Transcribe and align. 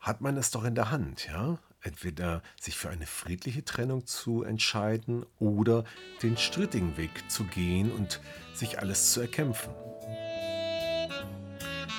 Hat 0.00 0.22
man 0.22 0.38
es 0.38 0.50
doch 0.50 0.64
in 0.64 0.74
der 0.74 0.90
Hand, 0.90 1.26
ja? 1.26 1.58
entweder 1.82 2.42
sich 2.58 2.74
für 2.74 2.88
eine 2.88 3.04
friedliche 3.04 3.66
Trennung 3.66 4.06
zu 4.06 4.42
entscheiden 4.42 5.26
oder 5.38 5.84
den 6.22 6.38
strittigen 6.38 6.96
Weg 6.96 7.30
zu 7.30 7.44
gehen 7.44 7.92
und 7.92 8.18
sich 8.54 8.78
alles 8.78 9.12
zu 9.12 9.20
erkämpfen. 9.20 9.74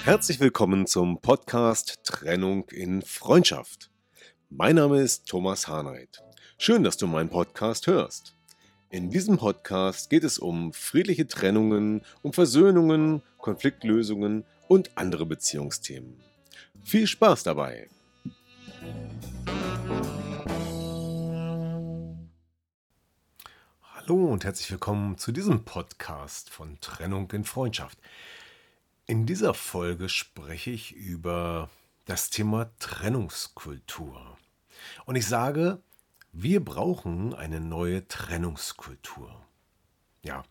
Herzlich 0.04 0.40
willkommen 0.40 0.88
zum 0.88 1.22
Podcast 1.22 2.00
Trennung 2.04 2.68
in 2.70 3.04
Freundschaft. 3.04 3.92
Mein 4.50 4.78
Name 4.78 5.00
ist 5.00 5.28
Thomas 5.28 5.68
Harnight. 5.68 6.24
Schön, 6.58 6.84
dass 6.84 6.98
du 6.98 7.06
meinen 7.06 7.30
Podcast 7.30 7.86
hörst. 7.86 8.36
In 8.90 9.12
diesem 9.12 9.38
Podcast 9.38 10.10
geht 10.10 10.24
es 10.24 10.40
um 10.40 10.74
friedliche 10.74 11.28
Trennungen, 11.28 12.02
um 12.24 12.34
Versöhnungen, 12.34 13.22
Konfliktlösungen 13.38 14.44
und 14.68 14.90
andere 14.98 15.28
Beziehungsthemen. 15.28 16.20
Viel 16.84 17.08
Spaß 17.08 17.44
dabei! 17.44 17.90
Hallo 24.08 24.26
und 24.26 24.46
herzlich 24.46 24.72
willkommen 24.72 25.20
zu 25.20 25.32
diesem 25.32 25.64
Podcast 25.64 26.50
von 26.50 26.80
Trennung 26.82 27.30
in 27.32 27.44
Freundschaft. 27.44 28.00
In 29.06 29.28
dieser 29.28 29.54
Folge 29.54 30.10
spreche 30.10 30.72
ich 30.72 30.94
über 30.96 31.70
das 32.06 32.32
Thema 32.32 32.72
Trennungskultur. 32.80 34.38
Und 35.06 35.18
ich 35.18 35.28
sage, 35.28 35.84
wir 36.32 36.66
brauchen 36.66 37.36
eine 37.36 37.60
neue 37.60 38.08
Trennungskultur. 38.08 39.40
Ja, 40.24 40.44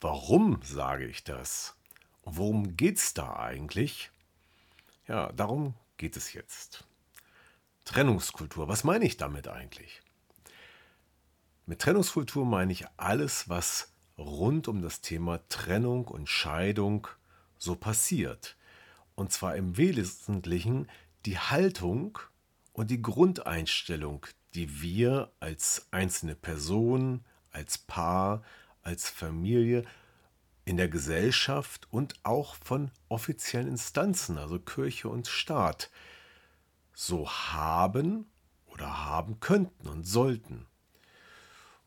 warum 0.00 0.60
sage 0.62 1.06
ich 1.06 1.24
das? 1.24 1.76
Worum 2.22 2.74
geht 2.76 2.96
es 2.96 3.12
da 3.12 3.36
eigentlich? 3.36 4.10
Ja, 5.06 5.30
darum 5.32 5.74
geht 5.98 6.16
es 6.16 6.32
jetzt. 6.32 6.84
Trennungskultur, 7.84 8.66
was 8.66 8.82
meine 8.82 9.04
ich 9.04 9.18
damit 9.18 9.46
eigentlich? 9.46 10.00
Mit 11.68 11.80
Trennungskultur 11.80 12.46
meine 12.46 12.70
ich 12.70 12.84
alles, 12.96 13.48
was 13.48 13.92
rund 14.16 14.68
um 14.68 14.82
das 14.82 15.00
Thema 15.00 15.40
Trennung 15.48 16.06
und 16.06 16.28
Scheidung 16.28 17.08
so 17.58 17.74
passiert. 17.74 18.56
Und 19.16 19.32
zwar 19.32 19.56
im 19.56 19.76
Wesentlichen 19.76 20.88
die 21.24 21.40
Haltung 21.40 22.20
und 22.72 22.92
die 22.92 23.02
Grundeinstellung, 23.02 24.26
die 24.54 24.80
wir 24.80 25.32
als 25.40 25.88
einzelne 25.90 26.36
Person, 26.36 27.24
als 27.50 27.78
Paar, 27.78 28.44
als 28.82 29.10
Familie 29.10 29.84
in 30.66 30.76
der 30.76 30.88
Gesellschaft 30.88 31.88
und 31.90 32.14
auch 32.22 32.54
von 32.62 32.92
offiziellen 33.08 33.66
Instanzen, 33.66 34.38
also 34.38 34.60
Kirche 34.60 35.08
und 35.08 35.26
Staat, 35.26 35.90
so 36.94 37.28
haben 37.28 38.30
oder 38.66 39.04
haben 39.04 39.40
könnten 39.40 39.88
und 39.88 40.06
sollten. 40.06 40.66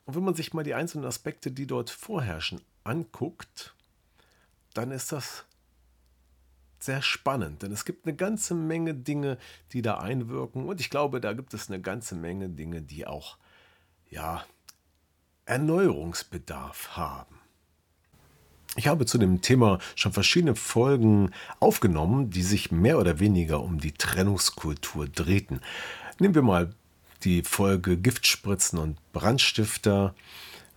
Und 0.09 0.15
wenn 0.15 0.23
man 0.23 0.33
sich 0.33 0.55
mal 0.55 0.63
die 0.63 0.73
einzelnen 0.73 1.05
Aspekte, 1.05 1.51
die 1.51 1.67
dort 1.67 1.91
vorherrschen, 1.91 2.61
anguckt, 2.83 3.75
dann 4.73 4.89
ist 4.89 5.11
das 5.11 5.45
sehr 6.79 7.03
spannend, 7.03 7.61
denn 7.61 7.71
es 7.71 7.85
gibt 7.85 8.07
eine 8.07 8.15
ganze 8.15 8.55
Menge 8.55 8.95
Dinge, 8.95 9.37
die 9.71 9.83
da 9.83 9.99
einwirken 9.99 10.65
und 10.65 10.81
ich 10.81 10.89
glaube, 10.89 11.21
da 11.21 11.33
gibt 11.33 11.53
es 11.53 11.69
eine 11.69 11.79
ganze 11.79 12.15
Menge 12.15 12.49
Dinge, 12.49 12.81
die 12.81 13.05
auch 13.05 13.37
ja 14.09 14.43
Erneuerungsbedarf 15.45 16.97
haben. 16.97 17.35
Ich 18.77 18.87
habe 18.87 19.05
zu 19.05 19.19
dem 19.19 19.41
Thema 19.41 19.77
schon 19.93 20.11
verschiedene 20.11 20.55
Folgen 20.55 21.29
aufgenommen, 21.59 22.31
die 22.31 22.41
sich 22.41 22.71
mehr 22.71 22.97
oder 22.97 23.19
weniger 23.19 23.61
um 23.61 23.79
die 23.79 23.91
Trennungskultur 23.91 25.07
drehten. 25.07 25.61
Nehmen 26.17 26.33
wir 26.33 26.41
mal 26.41 26.73
die 27.23 27.43
Folge 27.43 27.97
Giftspritzen 27.97 28.79
und 28.79 28.97
Brandstifter 29.13 30.15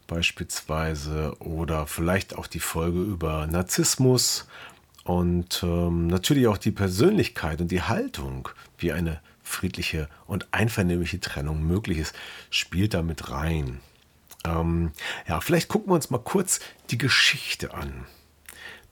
beispielsweise 0.06 1.36
oder 1.38 1.86
vielleicht 1.86 2.36
auch 2.36 2.46
die 2.46 2.60
Folge 2.60 3.00
über 3.00 3.46
Narzissmus 3.46 4.46
und 5.04 5.62
ähm, 5.62 6.06
natürlich 6.06 6.46
auch 6.46 6.58
die 6.58 6.70
Persönlichkeit 6.70 7.60
und 7.60 7.70
die 7.70 7.82
Haltung, 7.82 8.48
wie 8.78 8.92
eine 8.92 9.20
friedliche 9.42 10.08
und 10.26 10.48
einvernehmliche 10.52 11.20
Trennung 11.20 11.62
möglich 11.66 11.98
ist, 11.98 12.14
spielt 12.50 12.94
da 12.94 13.02
mit 13.02 13.30
rein. 13.30 13.80
Ähm, 14.44 14.92
ja, 15.28 15.40
vielleicht 15.40 15.68
gucken 15.68 15.90
wir 15.90 15.94
uns 15.94 16.10
mal 16.10 16.18
kurz 16.18 16.60
die 16.90 16.98
Geschichte 16.98 17.74
an. 17.74 18.06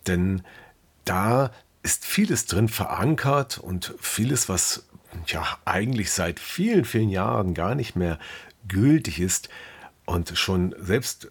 Denn 0.07 0.43
da 1.05 1.51
ist 1.83 2.05
vieles 2.05 2.47
drin 2.47 2.69
verankert 2.69 3.59
und 3.59 3.95
vieles, 4.01 4.49
was 4.49 4.87
ja 5.27 5.45
eigentlich 5.65 6.13
seit 6.13 6.41
vielen, 6.41 6.85
vielen 6.85 7.11
Jahren 7.11 7.55
gar 7.55 7.75
nicht 7.75 7.97
mehr 7.97 8.19
gültig 8.69 9.21
ist 9.21 9.49
und 10.07 10.37
schon 10.37 10.75
selbst 10.79 11.31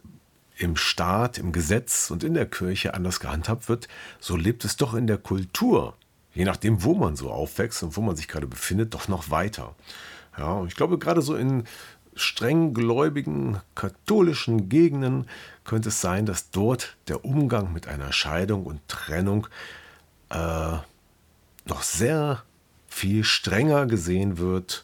im 0.57 0.75
Staat, 0.75 1.37
im 1.37 1.51
Gesetz 1.51 2.11
und 2.11 2.23
in 2.23 2.33
der 2.33 2.45
Kirche 2.45 2.93
anders 2.93 3.19
gehandhabt 3.19 3.69
wird, 3.69 3.87
so 4.19 4.35
lebt 4.35 4.65
es 4.65 4.75
doch 4.75 4.93
in 4.93 5.07
der 5.07 5.17
Kultur, 5.17 5.95
je 6.33 6.43
nachdem, 6.43 6.83
wo 6.83 6.93
man 6.95 7.15
so 7.15 7.31
aufwächst 7.31 7.81
und 7.83 7.95
wo 7.95 8.01
man 8.01 8.15
sich 8.15 8.27
gerade 8.27 8.47
befindet, 8.47 8.93
doch 8.93 9.07
noch 9.07 9.29
weiter. 9.29 9.75
Ja, 10.37 10.53
und 10.53 10.67
ich 10.67 10.75
glaube, 10.75 10.97
gerade 10.97 11.21
so 11.21 11.35
in 11.35 11.63
streng 12.15 12.73
gläubigen 12.73 13.61
katholischen 13.75 14.67
Gegenden 14.67 15.27
könnte 15.63 15.89
es 15.89 16.01
sein, 16.01 16.25
dass 16.25 16.51
dort 16.51 16.97
der 17.07 17.23
Umgang 17.23 17.71
mit 17.71 17.87
einer 17.87 18.11
Scheidung 18.11 18.65
und 18.65 18.85
Trennung 18.89 19.47
äh, 20.29 20.77
noch 21.65 21.81
sehr 21.81 22.43
viel 22.89 23.23
strenger 23.23 23.85
gesehen 23.85 24.37
wird, 24.37 24.83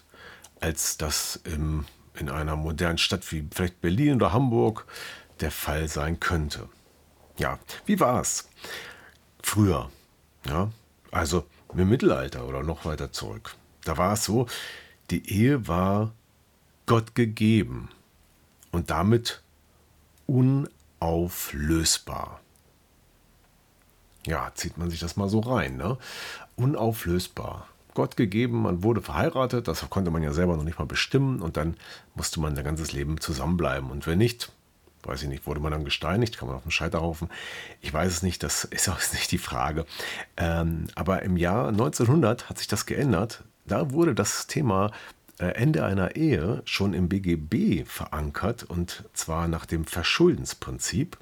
als 0.59 0.97
das 0.97 1.39
im, 1.43 1.85
in 2.15 2.29
einer 2.29 2.55
modernen 2.55 2.97
Stadt 2.97 3.31
wie 3.31 3.47
vielleicht 3.53 3.81
Berlin 3.81 4.15
oder 4.15 4.33
Hamburg 4.33 4.85
der 5.39 5.51
Fall 5.51 5.87
sein 5.87 6.19
könnte. 6.19 6.67
Ja, 7.37 7.59
wie 7.85 7.99
war 7.99 8.21
es 8.21 8.49
früher? 9.43 9.91
Ja, 10.47 10.71
also 11.11 11.45
im 11.73 11.89
Mittelalter 11.89 12.47
oder 12.47 12.63
noch 12.63 12.85
weiter 12.85 13.11
zurück. 13.11 13.55
Da 13.83 13.97
war 13.97 14.13
es 14.13 14.23
so, 14.23 14.47
die 15.09 15.29
Ehe 15.29 15.67
war 15.67 16.13
Gott 16.85 17.15
gegeben 17.15 17.89
und 18.71 18.89
damit 18.89 19.41
unauflösbar. 20.27 22.39
Ja, 24.25 24.51
zieht 24.55 24.77
man 24.77 24.89
sich 24.89 24.99
das 24.99 25.15
mal 25.17 25.29
so 25.29 25.39
rein, 25.39 25.77
ne? 25.77 25.97
Unauflösbar. 26.55 27.67
Gott 27.95 28.15
gegeben, 28.15 28.61
man 28.61 28.83
wurde 28.83 29.01
verheiratet, 29.01 29.67
das 29.67 29.89
konnte 29.89 30.11
man 30.11 30.21
ja 30.21 30.31
selber 30.31 30.55
noch 30.55 30.63
nicht 30.63 30.77
mal 30.77 30.85
bestimmen 30.85 31.41
und 31.41 31.57
dann 31.57 31.75
musste 32.13 32.39
man 32.39 32.55
sein 32.55 32.63
ganzes 32.63 32.91
Leben 32.91 33.19
zusammenbleiben. 33.19 33.89
Und 33.89 34.05
wenn 34.05 34.19
nicht, 34.19 34.51
weiß 35.03 35.23
ich 35.23 35.29
nicht, 35.29 35.47
wurde 35.47 35.59
man 35.59 35.71
dann 35.71 35.85
gesteinigt, 35.85 36.37
kann 36.37 36.47
man 36.47 36.57
auf 36.57 36.63
dem 36.63 36.71
Scheiterhaufen. 36.71 37.29
Ich 37.81 37.91
weiß 37.91 38.11
es 38.11 38.21
nicht, 38.21 38.43
das 38.43 38.65
ist 38.65 38.89
auch 38.89 38.99
nicht 39.13 39.31
die 39.31 39.39
Frage. 39.39 39.85
Ähm, 40.37 40.85
aber 40.93 41.23
im 41.23 41.37
Jahr 41.37 41.69
1900 41.69 42.49
hat 42.49 42.59
sich 42.59 42.67
das 42.67 42.85
geändert. 42.85 43.43
Da 43.65 43.91
wurde 43.91 44.13
das 44.13 44.45
Thema 44.45 44.91
äh, 45.39 45.47
Ende 45.47 45.83
einer 45.83 46.15
Ehe 46.15 46.61
schon 46.65 46.93
im 46.93 47.09
BGB 47.09 47.87
verankert 47.87 48.63
und 48.63 49.05
zwar 49.13 49.47
nach 49.47 49.65
dem 49.65 49.85
Verschuldensprinzip 49.85 51.17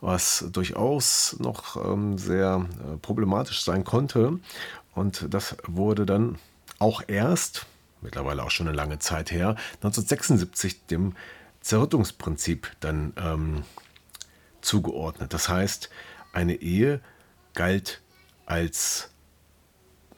was 0.00 0.44
durchaus 0.52 1.36
noch 1.38 1.76
ähm, 1.76 2.18
sehr 2.18 2.66
äh, 2.80 2.96
problematisch 2.98 3.64
sein 3.64 3.84
konnte. 3.84 4.38
Und 4.96 5.26
das 5.32 5.56
wurde 5.66 6.06
dann 6.06 6.38
auch 6.78 7.02
erst, 7.06 7.66
mittlerweile 8.00 8.42
auch 8.42 8.50
schon 8.50 8.66
eine 8.66 8.74
lange 8.74 8.98
Zeit 8.98 9.30
her, 9.30 9.50
1976 9.74 10.86
dem 10.86 11.14
Zerrüttungsprinzip 11.60 12.70
dann 12.80 13.12
ähm, 13.18 13.62
zugeordnet. 14.62 15.34
Das 15.34 15.50
heißt, 15.50 15.90
eine 16.32 16.54
Ehe 16.54 17.00
galt 17.52 18.00
als 18.46 19.10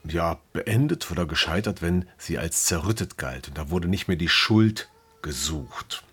ja, 0.04 0.38
beendet 0.52 1.10
oder 1.10 1.26
gescheitert, 1.26 1.82
wenn 1.82 2.06
sie 2.16 2.38
als 2.38 2.64
zerrüttet 2.64 3.19
galt. 3.19 3.48
Und 3.48 3.58
da 3.58 3.70
wurde 3.70 3.88
nicht 3.88 4.06
mehr 4.06 4.16
die 4.16 4.28
Schuld 4.28 4.88
gesucht. 5.22 6.04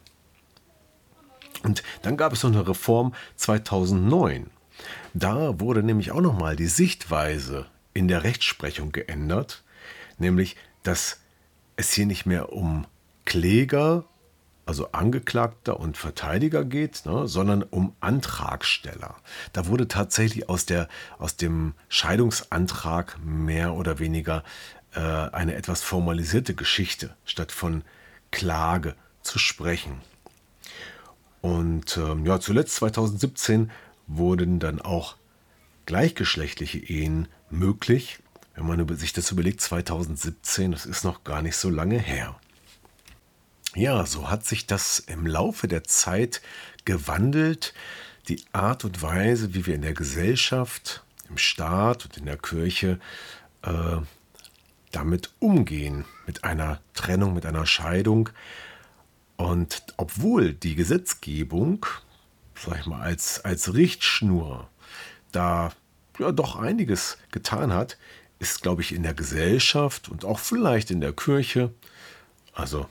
Und 1.61 1.83
dann 2.01 2.17
gab 2.17 2.33
es 2.33 2.41
noch 2.41 2.51
eine 2.51 2.67
Reform 2.67 3.13
2009. 3.35 4.49
Da 5.13 5.59
wurde 5.59 5.83
nämlich 5.83 6.11
auch 6.11 6.21
nochmal 6.21 6.55
die 6.55 6.67
Sichtweise 6.67 7.67
in 7.95 8.07
der 8.07 8.23
Rechtsprechung 8.23 8.91
geändert, 8.91 9.63
nämlich 10.19 10.55
dass 10.83 11.19
es 11.77 11.91
hier 11.91 12.05
nicht 12.05 12.27
mehr 12.27 12.53
um 12.53 12.85
Kläger, 13.25 14.05
also 14.67 14.91
Angeklagter 14.91 15.79
und 15.79 15.97
Verteidiger 15.97 16.63
geht, 16.63 17.05
ne, 17.05 17.27
sondern 17.27 17.63
um 17.63 17.95
Antragsteller. 18.01 19.15
Da 19.53 19.67
wurde 19.67 19.87
tatsächlich 19.87 20.49
aus, 20.49 20.65
der, 20.65 20.87
aus 21.17 21.37
dem 21.37 21.73
Scheidungsantrag 21.89 23.17
mehr 23.23 23.73
oder 23.73 23.99
weniger 23.99 24.43
äh, 24.93 24.99
eine 24.99 25.55
etwas 25.55 25.81
formalisierte 25.81 26.53
Geschichte 26.53 27.15
statt 27.25 27.51
von 27.51 27.83
Klage 28.31 28.95
zu 29.21 29.39
sprechen. 29.39 30.01
Und 31.41 31.97
ähm, 31.97 32.25
ja, 32.25 32.39
zuletzt 32.39 32.75
2017 32.75 33.71
wurden 34.07 34.59
dann 34.59 34.81
auch 34.81 35.15
gleichgeschlechtliche 35.85 36.79
Ehen 36.79 37.27
möglich. 37.49 38.19
Wenn 38.55 38.67
man 38.67 38.97
sich 38.97 39.13
das 39.13 39.31
überlegt, 39.31 39.61
2017, 39.61 40.71
das 40.71 40.85
ist 40.85 41.03
noch 41.03 41.23
gar 41.23 41.41
nicht 41.41 41.57
so 41.57 41.69
lange 41.69 41.99
her. 41.99 42.39
Ja, 43.75 44.05
so 44.05 44.29
hat 44.29 44.45
sich 44.45 44.67
das 44.67 44.99
im 44.99 45.27
Laufe 45.27 45.67
der 45.67 45.83
Zeit 45.83 46.41
gewandelt. 46.85 47.73
Die 48.29 48.41
Art 48.53 48.85
und 48.85 49.01
Weise, 49.01 49.53
wie 49.53 49.65
wir 49.65 49.75
in 49.75 49.81
der 49.81 49.93
Gesellschaft, 49.93 51.03
im 51.29 51.37
Staat 51.37 52.05
und 52.05 52.17
in 52.17 52.25
der 52.25 52.37
Kirche 52.37 52.99
äh, 53.63 53.97
damit 54.91 55.33
umgehen, 55.39 56.05
mit 56.25 56.45
einer 56.45 56.79
Trennung, 56.93 57.33
mit 57.33 57.45
einer 57.45 57.65
Scheidung. 57.65 58.29
Und 59.35 59.83
obwohl 59.97 60.53
die 60.53 60.75
Gesetzgebung, 60.75 61.85
sag 62.55 62.79
ich 62.79 62.85
mal, 62.85 63.01
als, 63.01 63.43
als 63.43 63.73
Richtschnur 63.73 64.69
da 65.33 65.73
ja 66.19 66.31
doch 66.31 66.55
einiges 66.55 67.17
getan 67.31 67.73
hat, 67.73 67.97
ist, 68.39 68.61
glaube 68.61 68.81
ich, 68.81 68.93
in 68.93 69.03
der 69.03 69.13
Gesellschaft 69.13 70.09
und 70.09 70.25
auch 70.25 70.39
vielleicht 70.39 70.91
in 70.91 71.01
der 71.01 71.13
Kirche, 71.13 71.73
also 72.53 72.87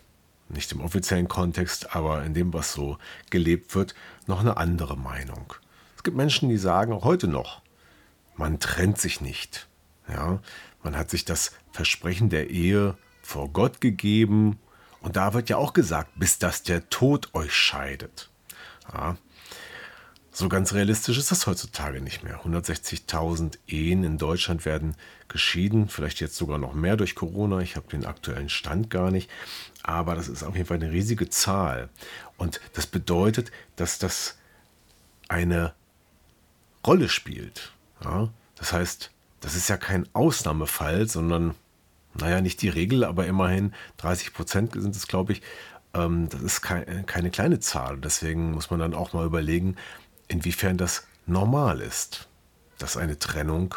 nicht 0.48 0.72
im 0.72 0.80
offiziellen 0.80 1.28
Kontext, 1.28 1.94
aber 1.94 2.24
in 2.24 2.34
dem, 2.34 2.52
was 2.52 2.72
so 2.72 2.98
gelebt 3.30 3.74
wird, 3.74 3.94
noch 4.26 4.40
eine 4.40 4.56
andere 4.56 4.96
Meinung. 4.96 5.54
Es 5.96 6.02
gibt 6.02 6.16
Menschen, 6.16 6.48
die 6.48 6.58
sagen 6.58 6.92
auch 6.92 7.04
heute 7.04 7.28
noch, 7.28 7.62
man 8.36 8.60
trennt 8.60 8.98
sich 8.98 9.20
nicht. 9.20 9.68
Ja, 10.08 10.40
man 10.82 10.96
hat 10.96 11.10
sich 11.10 11.24
das 11.24 11.52
Versprechen 11.72 12.28
der 12.28 12.50
Ehe 12.50 12.96
vor 13.22 13.48
Gott 13.48 13.80
gegeben 13.80 14.58
und 15.00 15.16
da 15.16 15.32
wird 15.32 15.48
ja 15.48 15.56
auch 15.56 15.72
gesagt, 15.72 16.10
bis 16.16 16.38
dass 16.38 16.62
der 16.62 16.88
Tod 16.90 17.30
euch 17.34 17.54
scheidet. 17.54 18.30
Ja, 18.92 19.16
so 20.36 20.48
ganz 20.48 20.74
realistisch 20.74 21.16
ist 21.16 21.30
das 21.30 21.46
heutzutage 21.46 22.00
nicht 22.00 22.24
mehr. 22.24 22.40
160.000 22.44 23.56
Ehen 23.68 24.02
in 24.02 24.18
Deutschland 24.18 24.64
werden 24.64 24.96
geschieden, 25.28 25.88
vielleicht 25.88 26.18
jetzt 26.18 26.34
sogar 26.34 26.58
noch 26.58 26.74
mehr 26.74 26.96
durch 26.96 27.14
Corona. 27.14 27.60
Ich 27.60 27.76
habe 27.76 27.86
den 27.86 28.04
aktuellen 28.04 28.48
Stand 28.48 28.90
gar 28.90 29.12
nicht. 29.12 29.30
Aber 29.84 30.16
das 30.16 30.26
ist 30.26 30.42
auf 30.42 30.56
jeden 30.56 30.66
Fall 30.66 30.78
eine 30.78 30.90
riesige 30.90 31.28
Zahl. 31.28 31.88
Und 32.36 32.60
das 32.72 32.88
bedeutet, 32.88 33.52
dass 33.76 34.00
das 34.00 34.36
eine 35.28 35.72
Rolle 36.84 37.08
spielt. 37.08 37.72
Ja? 38.02 38.28
Das 38.56 38.72
heißt, 38.72 39.12
das 39.38 39.54
ist 39.54 39.68
ja 39.68 39.76
kein 39.76 40.08
Ausnahmefall, 40.14 41.06
sondern, 41.06 41.54
naja, 42.14 42.40
nicht 42.40 42.60
die 42.60 42.68
Regel, 42.70 43.04
aber 43.04 43.26
immerhin 43.26 43.72
30 43.98 44.32
Prozent 44.32 44.72
sind 44.72 44.96
es, 44.96 45.06
glaube 45.06 45.34
ich. 45.34 45.42
Ähm, 45.94 46.28
das 46.28 46.42
ist 46.42 46.60
keine 46.60 47.30
kleine 47.30 47.60
Zahl. 47.60 47.98
Deswegen 47.98 48.50
muss 48.50 48.70
man 48.70 48.80
dann 48.80 48.94
auch 48.94 49.12
mal 49.12 49.24
überlegen, 49.24 49.76
inwiefern 50.28 50.76
das 50.76 51.06
normal 51.26 51.80
ist, 51.80 52.28
dass 52.78 52.96
eine 52.96 53.18
Trennung 53.18 53.74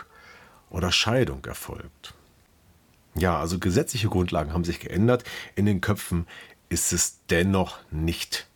oder 0.69 0.91
Scheidung 0.91 1.45
erfolgt. 1.45 2.13
Ja, 3.15 3.39
also 3.39 3.57
gesetzliche 3.57 4.09
Grundlagen 4.09 4.53
haben 4.53 4.63
sich 4.63 4.79
geändert. 4.79 5.23
In 5.55 5.65
den 5.65 5.81
Köpfen 5.81 6.27
ist 6.69 6.94
es 6.94 7.19
dennoch 7.29 7.79
nicht 7.89 8.47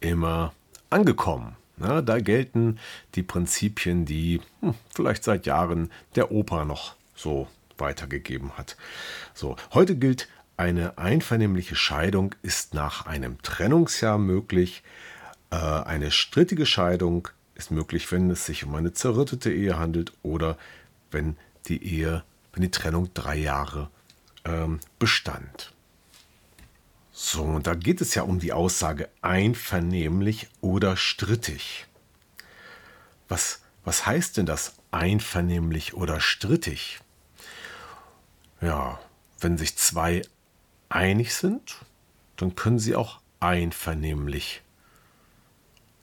immer 0.00 0.54
angekommen. 0.88 1.56
Na, 1.76 2.02
da 2.02 2.20
gelten 2.20 2.78
die 3.14 3.22
Prinzipien, 3.22 4.04
die 4.04 4.40
hm, 4.60 4.74
vielleicht 4.94 5.24
seit 5.24 5.46
Jahren 5.46 5.90
der 6.14 6.30
Opa 6.30 6.64
noch 6.64 6.94
so 7.14 7.48
weitergegeben 7.78 8.56
hat. 8.58 8.76
So, 9.34 9.56
heute 9.72 9.96
gilt, 9.96 10.28
eine 10.56 10.98
einvernehmliche 10.98 11.74
Scheidung 11.74 12.34
ist 12.42 12.74
nach 12.74 13.06
einem 13.06 13.40
Trennungsjahr 13.40 14.18
möglich, 14.18 14.82
eine 15.56 16.10
strittige 16.10 16.66
Scheidung 16.66 17.28
ist 17.54 17.70
möglich, 17.70 18.10
wenn 18.12 18.30
es 18.30 18.46
sich 18.46 18.64
um 18.64 18.74
eine 18.74 18.92
zerrüttete 18.92 19.52
Ehe 19.52 19.78
handelt 19.78 20.12
oder 20.22 20.56
wenn 21.10 21.36
die 21.66 21.82
Ehe, 21.84 22.24
wenn 22.52 22.62
die 22.62 22.70
Trennung 22.70 23.12
drei 23.14 23.36
Jahre 23.36 23.90
ähm, 24.44 24.80
bestand. 24.98 25.72
So, 27.12 27.42
und 27.42 27.66
da 27.66 27.74
geht 27.74 28.00
es 28.00 28.14
ja 28.14 28.22
um 28.22 28.38
die 28.38 28.52
Aussage 28.52 29.10
einvernehmlich 29.20 30.48
oder 30.62 30.96
strittig. 30.96 31.86
Was, 33.28 33.60
was 33.84 34.06
heißt 34.06 34.38
denn 34.38 34.46
das 34.46 34.76
einvernehmlich 34.90 35.94
oder 35.94 36.20
strittig? 36.20 37.00
Ja, 38.62 38.98
wenn 39.38 39.58
sich 39.58 39.76
zwei 39.76 40.22
einig 40.88 41.34
sind, 41.34 41.76
dann 42.36 42.56
können 42.56 42.78
sie 42.78 42.96
auch 42.96 43.20
einvernehmlich 43.38 44.62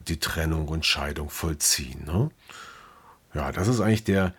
die 0.09 0.19
Trennung 0.19 0.67
und 0.67 0.85
Scheidung 0.85 1.29
vollziehen. 1.29 2.05
Ne? 2.05 2.29
Ja, 3.33 3.51
das 3.51 3.67
ist 3.67 3.79
eigentlich 3.79 4.03
der 4.03 4.33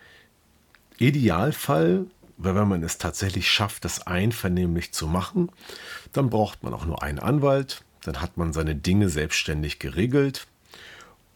Idealfall, 0.98 2.06
weil 2.36 2.54
wenn 2.54 2.68
man 2.68 2.82
es 2.82 2.98
tatsächlich 2.98 3.50
schafft, 3.50 3.84
das 3.84 4.06
einvernehmlich 4.06 4.92
zu 4.92 5.06
machen, 5.06 5.50
dann 6.12 6.30
braucht 6.30 6.62
man 6.62 6.74
auch 6.74 6.86
nur 6.86 7.02
einen 7.02 7.18
Anwalt, 7.18 7.82
dann 8.02 8.20
hat 8.20 8.36
man 8.36 8.52
seine 8.52 8.74
Dinge 8.74 9.08
selbstständig 9.08 9.78
geregelt 9.78 10.46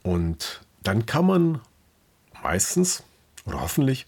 und 0.03 0.63
dann 0.83 1.07
kann 1.07 1.27
man 1.27 1.61
meistens 2.43 3.03
oder 3.45 3.61
hoffentlich 3.61 4.07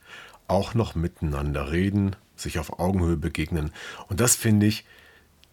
auch 0.49 0.75
noch 0.75 0.95
miteinander 0.95 1.73
reden, 1.73 2.17
sich 2.37 2.59
auf 2.59 2.79
Augenhöhe 2.79 3.17
begegnen. 3.17 3.73
Und 4.09 4.21
das 4.21 4.37
finde 4.37 4.67
ich, 4.67 4.85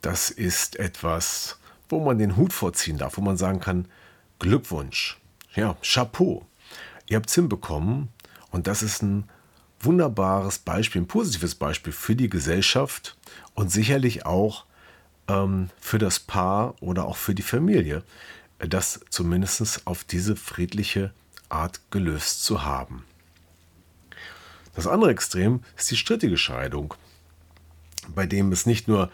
das 0.01 0.29
ist 0.29 0.77
etwas, 0.77 1.59
wo 1.89 2.03
man 2.03 2.17
den 2.17 2.37
Hut 2.37 2.53
vorziehen 2.53 2.97
darf, 2.97 3.17
wo 3.17 3.21
man 3.21 3.37
sagen 3.37 3.59
kann, 3.59 3.87
Glückwunsch. 4.41 5.19
Ja, 5.53 5.77
Chapeau. 5.83 6.47
Ihr 7.07 7.17
habt 7.17 7.29
es 7.29 7.35
hinbekommen 7.35 8.09
und 8.49 8.65
das 8.65 8.81
ist 8.81 9.03
ein 9.03 9.29
wunderbares 9.79 10.57
Beispiel, 10.57 11.03
ein 11.03 11.07
positives 11.07 11.53
Beispiel 11.53 11.93
für 11.93 12.15
die 12.15 12.27
Gesellschaft 12.27 13.15
und 13.53 13.71
sicherlich 13.71 14.25
auch 14.25 14.65
ähm, 15.27 15.69
für 15.79 15.99
das 15.99 16.19
Paar 16.19 16.73
oder 16.81 17.05
auch 17.05 17.17
für 17.17 17.35
die 17.35 17.43
Familie, 17.43 18.03
das 18.57 19.01
zumindest 19.11 19.85
auf 19.85 20.03
diese 20.03 20.35
friedliche 20.35 21.13
Art 21.49 21.79
gelöst 21.91 22.43
zu 22.43 22.63
haben. 22.63 23.05
Das 24.73 24.87
andere 24.87 25.11
Extrem 25.11 25.61
ist 25.77 25.91
die 25.91 25.97
strittige 25.97 26.37
Scheidung, 26.37 26.95
bei 28.15 28.25
dem 28.25 28.51
es 28.51 28.65
nicht 28.65 28.87
nur 28.87 29.11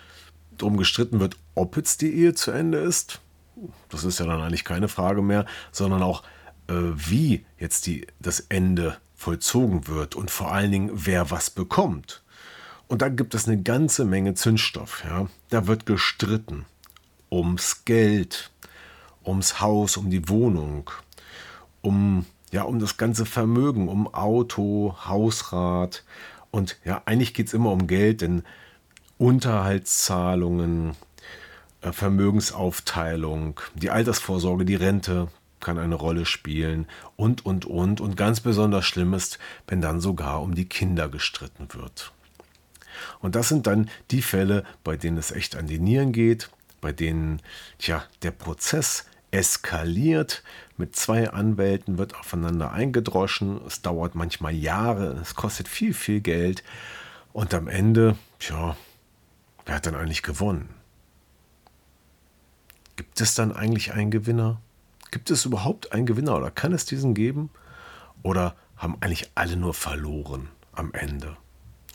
darum 0.57 0.77
gestritten 0.77 1.19
wird, 1.19 1.35
ob 1.53 1.75
jetzt 1.75 1.99
die 1.99 2.13
Ehe 2.13 2.33
zu 2.33 2.51
Ende 2.51 2.77
ist, 2.77 3.19
das 3.89 4.03
ist 4.03 4.19
ja 4.19 4.25
dann 4.25 4.41
eigentlich 4.41 4.63
keine 4.63 4.87
Frage 4.87 5.21
mehr, 5.21 5.45
sondern 5.71 6.03
auch, 6.03 6.23
äh, 6.67 6.73
wie 6.73 7.45
jetzt 7.59 7.85
die, 7.87 8.07
das 8.19 8.39
Ende 8.41 8.97
vollzogen 9.15 9.87
wird 9.87 10.15
und 10.15 10.31
vor 10.31 10.51
allen 10.51 10.71
Dingen, 10.71 10.91
wer 10.93 11.31
was 11.31 11.49
bekommt. 11.49 12.23
Und 12.87 13.01
da 13.01 13.09
gibt 13.09 13.35
es 13.35 13.47
eine 13.47 13.61
ganze 13.61 14.05
Menge 14.05 14.33
Zündstoff. 14.33 15.03
Ja? 15.03 15.27
Da 15.49 15.67
wird 15.67 15.85
gestritten 15.85 16.65
ums 17.31 17.83
Geld, 17.85 18.51
ums 19.25 19.59
Haus, 19.59 19.97
um 19.97 20.09
die 20.09 20.29
Wohnung, 20.29 20.89
um, 21.81 22.25
ja, 22.51 22.63
um 22.63 22.79
das 22.79 22.97
ganze 22.97 23.25
Vermögen, 23.25 23.89
um 23.89 24.13
Auto, 24.13 24.95
Hausrat. 25.05 26.03
Und 26.51 26.77
ja, 26.85 27.01
eigentlich 27.05 27.33
geht 27.33 27.47
es 27.47 27.53
immer 27.53 27.71
um 27.71 27.87
Geld, 27.87 28.21
denn 28.21 28.43
Unterhaltszahlungen, 29.17 30.95
Vermögensaufteilung, 31.93 33.59
die 33.75 33.89
Altersvorsorge, 33.89 34.65
die 34.65 34.75
Rente 34.75 35.27
kann 35.59 35.77
eine 35.77 35.95
Rolle 35.95 36.25
spielen 36.25 36.87
und, 37.15 37.45
und, 37.45 37.65
und. 37.65 38.01
Und 38.01 38.17
ganz 38.17 38.41
besonders 38.41 38.85
schlimm 38.85 39.13
ist, 39.13 39.39
wenn 39.67 39.81
dann 39.81 39.99
sogar 39.99 40.41
um 40.41 40.55
die 40.55 40.69
Kinder 40.69 41.09
gestritten 41.09 41.67
wird. 41.73 42.11
Und 43.19 43.35
das 43.35 43.49
sind 43.49 43.67
dann 43.67 43.89
die 44.11 44.21
Fälle, 44.21 44.63
bei 44.83 44.97
denen 44.97 45.17
es 45.17 45.31
echt 45.31 45.55
an 45.55 45.67
die 45.67 45.79
Nieren 45.79 46.11
geht, 46.11 46.49
bei 46.81 46.91
denen 46.91 47.41
tja, 47.79 48.03
der 48.21 48.31
Prozess 48.31 49.05
eskaliert. 49.31 50.43
Mit 50.77 50.95
zwei 50.95 51.29
Anwälten 51.29 51.97
wird 51.97 52.15
aufeinander 52.15 52.71
eingedroschen. 52.71 53.59
Es 53.65 53.81
dauert 53.81 54.15
manchmal 54.15 54.53
Jahre, 54.53 55.17
es 55.21 55.35
kostet 55.35 55.67
viel, 55.67 55.93
viel 55.93 56.21
Geld. 56.21 56.63
Und 57.33 57.53
am 57.53 57.67
Ende, 57.67 58.15
tja, 58.39 58.77
wer 59.65 59.75
hat 59.75 59.85
dann 59.85 59.95
eigentlich 59.95 60.23
gewonnen? 60.23 60.69
Gibt 62.97 63.21
es 63.21 63.33
dann 63.33 63.53
eigentlich 63.55 63.93
einen 63.93 64.11
Gewinner? 64.11 64.59
Gibt 65.11 65.31
es 65.31 65.45
überhaupt 65.45 65.93
einen 65.93 66.05
Gewinner 66.05 66.35
oder 66.35 66.51
kann 66.51 66.73
es 66.73 66.85
diesen 66.85 67.13
geben? 67.13 67.49
Oder 68.23 68.55
haben 68.75 68.97
eigentlich 68.99 69.31
alle 69.35 69.55
nur 69.55 69.73
verloren 69.73 70.49
am 70.73 70.93
Ende? 70.93 71.37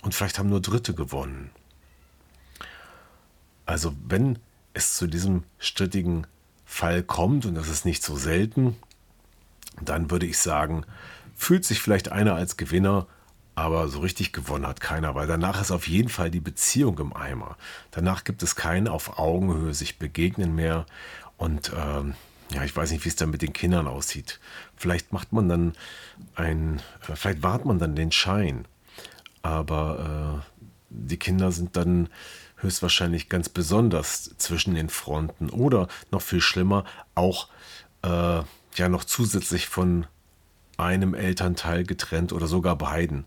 und 0.03 0.15
vielleicht 0.15 0.39
haben 0.39 0.51
nur 0.51 0.61
Dritte 0.61 0.95
gewonnen. 0.95 1.51
Also 3.65 3.95
wenn 4.07 4.39
es 4.75 4.97
zu 4.97 5.07
diesem 5.07 5.45
strittigen 5.59 6.27
Fall 6.65 7.03
kommt, 7.03 7.47
und 7.47 7.55
das 7.55 7.69
ist 7.69 7.85
nicht 7.85 8.03
so 8.03 8.17
selten, 8.17 8.77
dann 9.81 10.11
würde 10.11 10.27
ich 10.27 10.39
sagen, 10.39 10.85
fühlt 11.35 11.65
sich 11.65 11.81
vielleicht 11.81 12.11
einer 12.13 12.35
als 12.35 12.57
Gewinner, 12.57 13.07
aber 13.55 13.89
so 13.89 14.01
richtig 14.01 14.33
gewonnen 14.33 14.67
hat 14.67 14.81
keiner, 14.81 15.15
weil 15.15 15.27
danach 15.27 15.61
ist 15.61 15.71
auf 15.71 15.87
jeden 15.87 16.09
Fall 16.09 16.31
die 16.31 16.41
Beziehung 16.41 16.99
im 16.99 17.15
Eimer. 17.15 17.57
Danach 17.91 18.25
gibt 18.25 18.43
es 18.43 18.57
kein 18.57 18.89
auf 18.89 19.19
Augenhöhe 19.19 19.75
sich 19.75 19.99
begegnen 19.99 20.55
mehr 20.55 20.87
und 21.37 21.73
ähm, 21.77 22.15
ja, 22.53 22.65
ich 22.65 22.75
weiß 22.75 22.91
nicht, 22.91 23.05
wie 23.05 23.09
es 23.09 23.17
dann 23.17 23.31
mit 23.31 23.43
den 23.43 23.53
Kindern 23.53 23.87
aussieht. 23.87 24.41
Vielleicht 24.77 25.13
macht 25.13 25.33
man 25.33 25.49
dann 25.49 25.73
ein, 26.35 26.81
äh, 27.09 27.15
vielleicht 27.15 27.43
wahrt 27.43 27.65
man 27.65 27.79
dann 27.79 27.95
den 27.95 28.13
Schein, 28.13 28.67
aber 29.43 30.43
äh, 30.43 30.63
die 30.91 31.19
Kinder 31.19 31.53
sind 31.53 31.77
dann 31.77 32.09
höchstwahrscheinlich 32.57 33.29
ganz 33.29 33.49
besonders 33.49 34.35
zwischen 34.39 34.75
den 34.75 34.89
Fronten 34.89 35.51
oder 35.51 35.89
noch 36.11 36.23
viel 36.23 36.41
schlimmer 36.41 36.85
auch 37.15 37.49
äh, 38.03 38.43
ja 38.77 38.89
noch 38.89 39.05
zusätzlich 39.05 39.67
von 39.67 40.07
einem 40.83 41.15
Elternteil 41.15 41.85
getrennt 41.85 42.33
oder 42.33 42.47
sogar 42.47 42.77
beiden, 42.77 43.25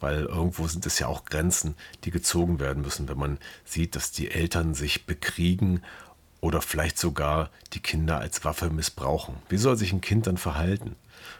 weil 0.00 0.24
irgendwo 0.24 0.66
sind 0.66 0.86
es 0.86 0.98
ja 0.98 1.06
auch 1.06 1.24
Grenzen, 1.24 1.76
die 2.04 2.10
gezogen 2.10 2.60
werden 2.60 2.82
müssen, 2.82 3.08
wenn 3.08 3.18
man 3.18 3.38
sieht, 3.64 3.96
dass 3.96 4.12
die 4.12 4.30
Eltern 4.30 4.74
sich 4.74 5.06
bekriegen 5.06 5.82
oder 6.40 6.60
vielleicht 6.60 6.98
sogar 6.98 7.50
die 7.72 7.80
Kinder 7.80 8.18
als 8.18 8.44
Waffe 8.44 8.68
missbrauchen. 8.68 9.36
Wie 9.48 9.56
soll 9.56 9.76
sich 9.76 9.92
ein 9.92 10.02
Kind 10.02 10.26
dann 10.26 10.36
verhalten? 10.36 10.96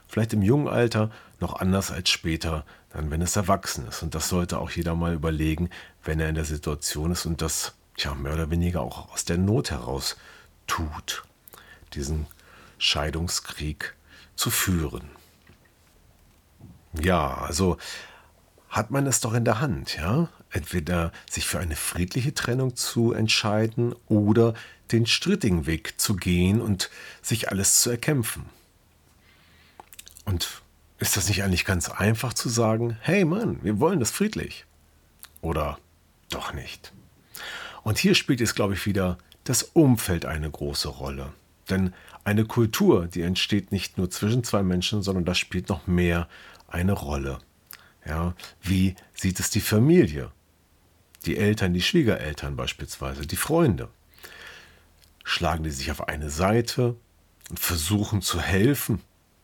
Vielleicht 0.08 0.32
im 0.32 0.42
jungen 0.42 0.68
Alter 0.68 1.10
noch 1.40 1.60
anders 1.60 1.90
als 1.90 2.08
später, 2.08 2.64
dann 2.90 3.10
wenn 3.10 3.20
es 3.20 3.36
erwachsen 3.36 3.86
ist. 3.86 4.02
Und 4.02 4.14
das 4.14 4.28
sollte 4.28 4.58
auch 4.58 4.70
jeder 4.70 4.94
mal 4.94 5.12
überlegen, 5.12 5.68
wenn 6.04 6.20
er 6.20 6.30
in 6.30 6.34
der 6.34 6.46
Situation 6.46 7.12
ist 7.12 7.26
und 7.26 7.42
das 7.42 7.74
ja, 7.98 8.14
mehr 8.14 8.34
oder 8.34 8.50
weniger 8.50 8.80
auch 8.80 9.12
aus 9.12 9.24
der 9.24 9.38
Not 9.38 9.70
heraus 9.70 10.16
tut, 10.66 11.24
diesen 11.92 12.26
Scheidungskrieg 12.78 13.94
zu 14.36 14.50
führen. 14.50 15.10
Ja, 17.00 17.34
also 17.34 17.76
hat 18.68 18.90
man 18.90 19.06
es 19.06 19.20
doch 19.20 19.34
in 19.34 19.44
der 19.44 19.60
Hand, 19.60 19.96
ja? 19.96 20.28
Entweder 20.50 21.12
sich 21.30 21.46
für 21.46 21.58
eine 21.58 21.76
friedliche 21.76 22.34
Trennung 22.34 22.76
zu 22.76 23.12
entscheiden 23.12 23.94
oder 24.06 24.54
den 24.92 25.06
strittigen 25.06 25.66
Weg 25.66 26.00
zu 26.00 26.16
gehen 26.16 26.60
und 26.60 26.90
sich 27.22 27.50
alles 27.50 27.80
zu 27.80 27.90
erkämpfen. 27.90 28.46
Und 30.24 30.62
ist 30.98 31.16
das 31.16 31.28
nicht 31.28 31.42
eigentlich 31.42 31.64
ganz 31.64 31.88
einfach 31.88 32.34
zu 32.34 32.48
sagen, 32.48 32.96
hey 33.00 33.24
Mann, 33.24 33.58
wir 33.62 33.80
wollen 33.80 34.00
das 34.00 34.10
friedlich? 34.10 34.64
Oder 35.40 35.78
doch 36.30 36.52
nicht? 36.52 36.92
Und 37.82 37.98
hier 37.98 38.14
spielt 38.14 38.40
es, 38.40 38.54
glaube 38.54 38.74
ich, 38.74 38.86
wieder 38.86 39.18
das 39.44 39.62
Umfeld 39.62 40.24
eine 40.24 40.50
große 40.50 40.88
Rolle. 40.88 41.32
Denn 41.68 41.92
eine 42.24 42.44
Kultur, 42.44 43.06
die 43.06 43.22
entsteht 43.22 43.72
nicht 43.72 43.98
nur 43.98 44.10
zwischen 44.10 44.44
zwei 44.44 44.62
Menschen, 44.62 45.02
sondern 45.02 45.24
das 45.24 45.38
spielt 45.38 45.68
noch 45.68 45.86
mehr 45.86 46.28
eine 46.74 46.92
Rolle. 46.92 47.38
Ja, 48.06 48.34
wie 48.60 48.96
sieht 49.14 49.40
es 49.40 49.50
die 49.50 49.60
Familie? 49.60 50.30
Die 51.24 51.38
Eltern, 51.38 51.72
die 51.72 51.80
Schwiegereltern 51.80 52.56
beispielsweise, 52.56 53.26
die 53.26 53.36
Freunde. 53.36 53.88
Schlagen 55.22 55.64
die 55.64 55.70
sich 55.70 55.90
auf 55.90 56.06
eine 56.08 56.28
Seite 56.28 56.96
und 57.48 57.58
versuchen 57.58 58.20
zu 58.20 58.40
helfen, 58.40 59.00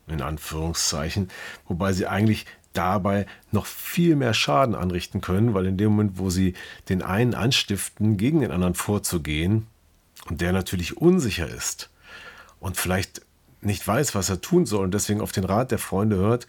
in 0.06 0.20
Anführungszeichen, 0.20 1.30
wobei 1.66 1.94
sie 1.94 2.06
eigentlich 2.06 2.44
dabei 2.74 3.26
noch 3.50 3.64
viel 3.64 4.14
mehr 4.14 4.34
Schaden 4.34 4.74
anrichten 4.74 5.22
können, 5.22 5.54
weil 5.54 5.66
in 5.66 5.78
dem 5.78 5.92
Moment, 5.92 6.18
wo 6.18 6.28
sie 6.28 6.54
den 6.88 7.02
einen 7.02 7.34
anstiften, 7.34 8.16
gegen 8.18 8.40
den 8.40 8.50
anderen 8.50 8.74
vorzugehen, 8.74 9.66
und 10.28 10.40
der 10.40 10.52
natürlich 10.52 10.98
unsicher 10.98 11.48
ist 11.48 11.90
und 12.60 12.76
vielleicht 12.76 13.22
nicht 13.62 13.86
weiß, 13.86 14.14
was 14.14 14.28
er 14.28 14.40
tun 14.40 14.66
soll 14.66 14.84
und 14.84 14.94
deswegen 14.94 15.20
auf 15.20 15.32
den 15.32 15.44
Rat 15.44 15.70
der 15.70 15.78
Freunde 15.78 16.16
hört, 16.16 16.46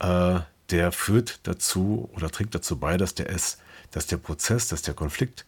äh, 0.00 0.40
der 0.70 0.92
führt 0.92 1.40
dazu 1.44 2.10
oder 2.14 2.30
trägt 2.30 2.54
dazu 2.54 2.78
bei, 2.78 2.96
dass 2.96 3.14
der, 3.14 3.30
es, 3.30 3.58
dass 3.90 4.06
der 4.06 4.16
Prozess, 4.16 4.68
dass 4.68 4.82
der 4.82 4.94
Konflikt 4.94 5.44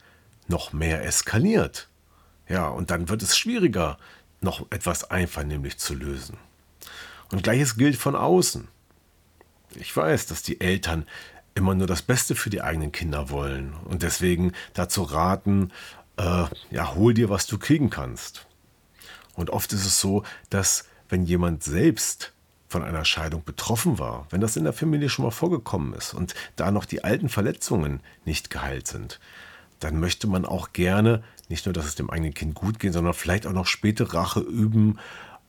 noch 0.46 0.72
mehr 0.72 1.04
eskaliert. 1.04 1.88
Ja, 2.48 2.68
und 2.68 2.90
dann 2.90 3.08
wird 3.08 3.22
es 3.22 3.36
schwieriger, 3.36 3.98
noch 4.40 4.66
etwas 4.70 5.10
einvernehmlich 5.10 5.78
zu 5.78 5.94
lösen. 5.94 6.36
Und 7.30 7.42
gleiches 7.42 7.76
gilt 7.76 7.96
von 7.96 8.16
außen. 8.16 8.68
Ich 9.74 9.94
weiß, 9.94 10.26
dass 10.26 10.42
die 10.42 10.60
Eltern 10.60 11.06
immer 11.54 11.74
nur 11.74 11.86
das 11.86 12.02
Beste 12.02 12.34
für 12.34 12.50
die 12.50 12.62
eigenen 12.62 12.92
Kinder 12.92 13.30
wollen 13.30 13.74
und 13.84 14.02
deswegen 14.02 14.52
dazu 14.74 15.02
raten, 15.02 15.72
äh, 16.16 16.44
ja, 16.70 16.94
hol 16.94 17.12
dir, 17.12 17.28
was 17.28 17.46
du 17.46 17.58
kriegen 17.58 17.90
kannst. 17.90 18.46
Und 19.34 19.50
oft 19.50 19.72
ist 19.72 19.84
es 19.84 20.00
so, 20.00 20.24
dass 20.50 20.84
wenn 21.08 21.24
jemand 21.24 21.64
selbst 21.64 22.32
von 22.68 22.82
einer 22.82 23.04
Scheidung 23.04 23.42
betroffen 23.44 23.98
war, 23.98 24.26
wenn 24.30 24.40
das 24.40 24.56
in 24.56 24.64
der 24.64 24.72
Familie 24.72 25.08
schon 25.08 25.24
mal 25.24 25.30
vorgekommen 25.30 25.94
ist 25.94 26.14
und 26.14 26.34
da 26.56 26.70
noch 26.70 26.84
die 26.84 27.02
alten 27.02 27.28
Verletzungen 27.28 28.00
nicht 28.24 28.50
geheilt 28.50 28.86
sind, 28.86 29.20
dann 29.80 30.00
möchte 30.00 30.26
man 30.26 30.44
auch 30.44 30.72
gerne 30.72 31.22
nicht 31.48 31.66
nur, 31.66 31.72
dass 31.72 31.86
es 31.86 31.94
dem 31.94 32.10
eigenen 32.10 32.34
Kind 32.34 32.54
gut 32.54 32.78
geht, 32.78 32.92
sondern 32.92 33.14
vielleicht 33.14 33.46
auch 33.46 33.52
noch 33.52 33.66
später 33.66 34.12
Rache 34.12 34.40
üben 34.40 34.98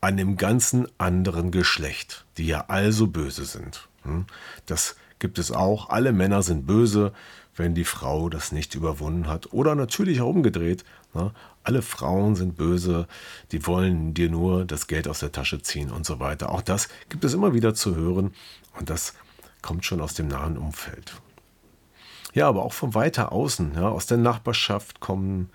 an 0.02 0.16
dem 0.16 0.38
ganzen 0.38 0.88
anderen 0.98 1.52
Geschlecht, 1.52 2.26
die 2.38 2.48
ja 2.48 2.66
also 2.70 3.08
böse 3.08 3.46
sind. 3.46 3.90
Hm? 4.04 4.26
Das 4.66 4.96
gibt 5.20 5.40
es 5.40 5.52
auch. 5.52 5.90
Alle 5.90 6.12
Männer 6.12 6.42
sind 6.42 6.66
böse, 6.66 7.14
wenn 7.56 7.76
die 7.76 7.86
Frau 7.86 8.30
das 8.30 8.52
nicht 8.52 8.74
überwunden 8.76 9.28
hat. 9.28 9.54
Oder 9.54 9.76
natürlich 9.76 10.22
auch 10.22 10.30
umgedreht. 10.30 10.84
Ne? 11.14 11.32
Alle 11.64 11.82
Frauen 11.82 12.36
sind 12.36 12.56
böse, 12.56 13.08
die 13.52 13.68
wollen 13.68 14.14
dir 14.14 14.30
nur 14.30 14.66
das 14.66 14.88
Geld 14.88 15.08
aus 15.08 15.20
der 15.20 15.32
Tasche 15.32 15.62
ziehen 15.62 15.92
und 15.92 16.06
so 16.06 16.20
weiter. 16.20 16.52
Auch 16.52 16.62
das 16.62 16.90
gibt 17.10 17.24
es 17.24 17.34
immer 17.34 17.54
wieder 17.54 17.74
zu 17.76 17.96
hören 17.96 18.34
und 18.80 18.90
das 18.90 19.14
kommt 19.62 19.86
schon 19.86 20.02
aus 20.02 20.14
dem 20.14 20.28
nahen 20.28 20.58
Umfeld. 20.58 21.14
Ja, 22.34 22.48
aber 22.48 22.64
auch 22.64 22.74
von 22.74 22.94
weiter 22.94 23.32
außen, 23.32 23.74
ja, 23.76 23.90
aus 23.90 24.06
der 24.06 24.18
Nachbarschaft 24.18 25.00
kommen 25.00 25.50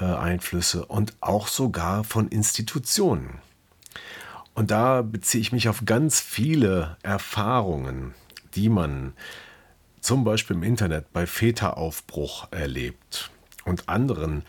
äh, 0.00 0.04
Einflüsse 0.04 0.86
und 0.86 1.14
auch 1.20 1.48
sogar 1.48 2.04
von 2.04 2.28
Institutionen. 2.28 3.40
Und 4.54 4.70
da 4.70 5.02
beziehe 5.02 5.42
ich 5.42 5.52
mich 5.52 5.68
auf 5.68 5.82
ganz 5.84 6.20
viele 6.20 6.96
Erfahrungen, 7.02 8.14
die 8.54 8.68
man 8.68 9.12
zum 10.00 10.24
Beispiel 10.24 10.56
im 10.56 10.62
Internet 10.62 11.12
bei 11.12 11.26
Väteraufbruch 11.26 12.48
erlebt 12.50 13.30
und 13.64 13.88
anderen 13.88 14.44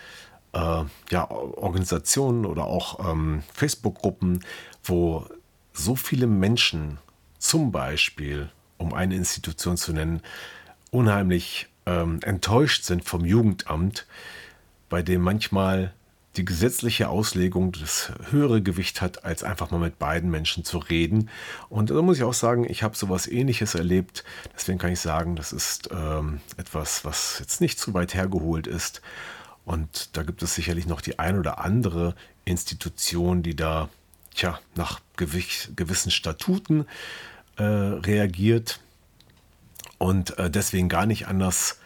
äh, 0.54 0.84
ja, 1.10 1.30
Organisationen 1.30 2.46
oder 2.46 2.66
auch 2.66 3.12
ähm, 3.12 3.44
Facebook-Gruppen, 3.54 4.44
wo 4.84 5.26
so 5.74 5.96
viele 5.96 6.28
Menschen 6.28 6.98
zum 7.38 7.72
Beispiel, 7.72 8.50
um 8.78 8.94
eine 8.94 9.16
Institution 9.16 9.78
zu 9.78 9.94
nennen, 9.94 10.22
unheimlich 10.92 11.68
ähm, 11.86 12.20
enttäuscht 12.24 12.84
sind 12.84 13.04
vom 13.04 13.26
Jugendamt, 13.26 14.08
bei 14.90 15.02
dem 15.02 15.22
manchmal 15.22 15.94
die 16.38 16.46
gesetzliche 16.46 17.10
Auslegung 17.10 17.72
das 17.72 18.12
höhere 18.30 18.62
Gewicht 18.62 19.01
hat, 19.01 19.24
als 19.24 19.44
einfach 19.44 19.72
mal 19.72 19.80
mit 19.80 20.00
beiden 20.00 20.30
Menschen 20.30 20.63
zu 20.63 20.77
reden. 20.77 21.30
Und 21.70 21.89
da 21.89 22.01
muss 22.01 22.18
ich 22.18 22.24
auch 22.24 22.34
sagen, 22.34 22.65
ich 22.70 22.84
habe 22.84 22.96
sowas 22.96 23.27
ähnliches 23.27 23.75
erlebt. 23.75 24.24
Deswegen 24.56 24.77
kann 24.77 24.92
ich 24.92 25.00
sagen, 25.00 25.36
das 25.36 25.54
ist 25.54 25.89
ähm, 25.92 26.42
etwas, 26.58 27.06
was 27.06 27.39
jetzt 27.39 27.62
nicht 27.62 27.80
zu 27.80 27.94
weit 27.94 28.13
hergeholt 28.13 28.68
ist. 28.68 29.01
Und 29.65 30.15
da 30.15 30.24
gibt 30.24 30.44
es 30.44 30.56
sicherlich 30.56 30.86
noch 30.86 31.01
die 31.01 31.20
ein 31.20 31.39
oder 31.39 31.60
andere 31.60 32.15
Institution, 32.46 33.42
die 33.42 33.56
da 33.56 33.89
tja, 34.36 34.60
nach 34.75 35.00
gewissen 35.15 36.12
Statuten 36.12 36.86
äh, 37.58 37.63
reagiert 37.63 38.80
und 39.98 40.38
äh, 40.38 40.51
deswegen 40.51 40.89
gar 40.89 41.06
nicht 41.06 41.27
anders 41.27 41.80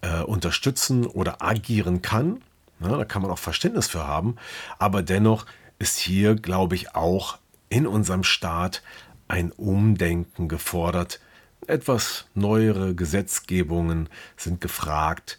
äh, 0.00 0.22
unterstützen 0.22 1.06
oder 1.06 1.42
agieren 1.42 2.02
kann. 2.02 2.42
Ja, 2.80 2.96
da 2.96 3.04
kann 3.04 3.22
man 3.22 3.30
auch 3.30 3.38
Verständnis 3.38 3.88
für 3.88 4.06
haben. 4.06 4.36
Aber 4.78 5.02
dennoch 5.02 5.46
ist 5.78 5.98
hier, 5.98 6.34
glaube 6.34 6.74
ich, 6.74 6.94
auch 6.94 7.38
in 7.68 7.86
unserem 7.86 8.24
Staat 8.24 8.82
ein 9.28 9.52
Umdenken 9.52 10.48
gefordert. 10.48 11.20
Etwas 11.66 12.26
neuere 12.34 12.94
Gesetzgebungen 12.94 14.08
sind 14.36 14.60
gefragt. 14.60 15.38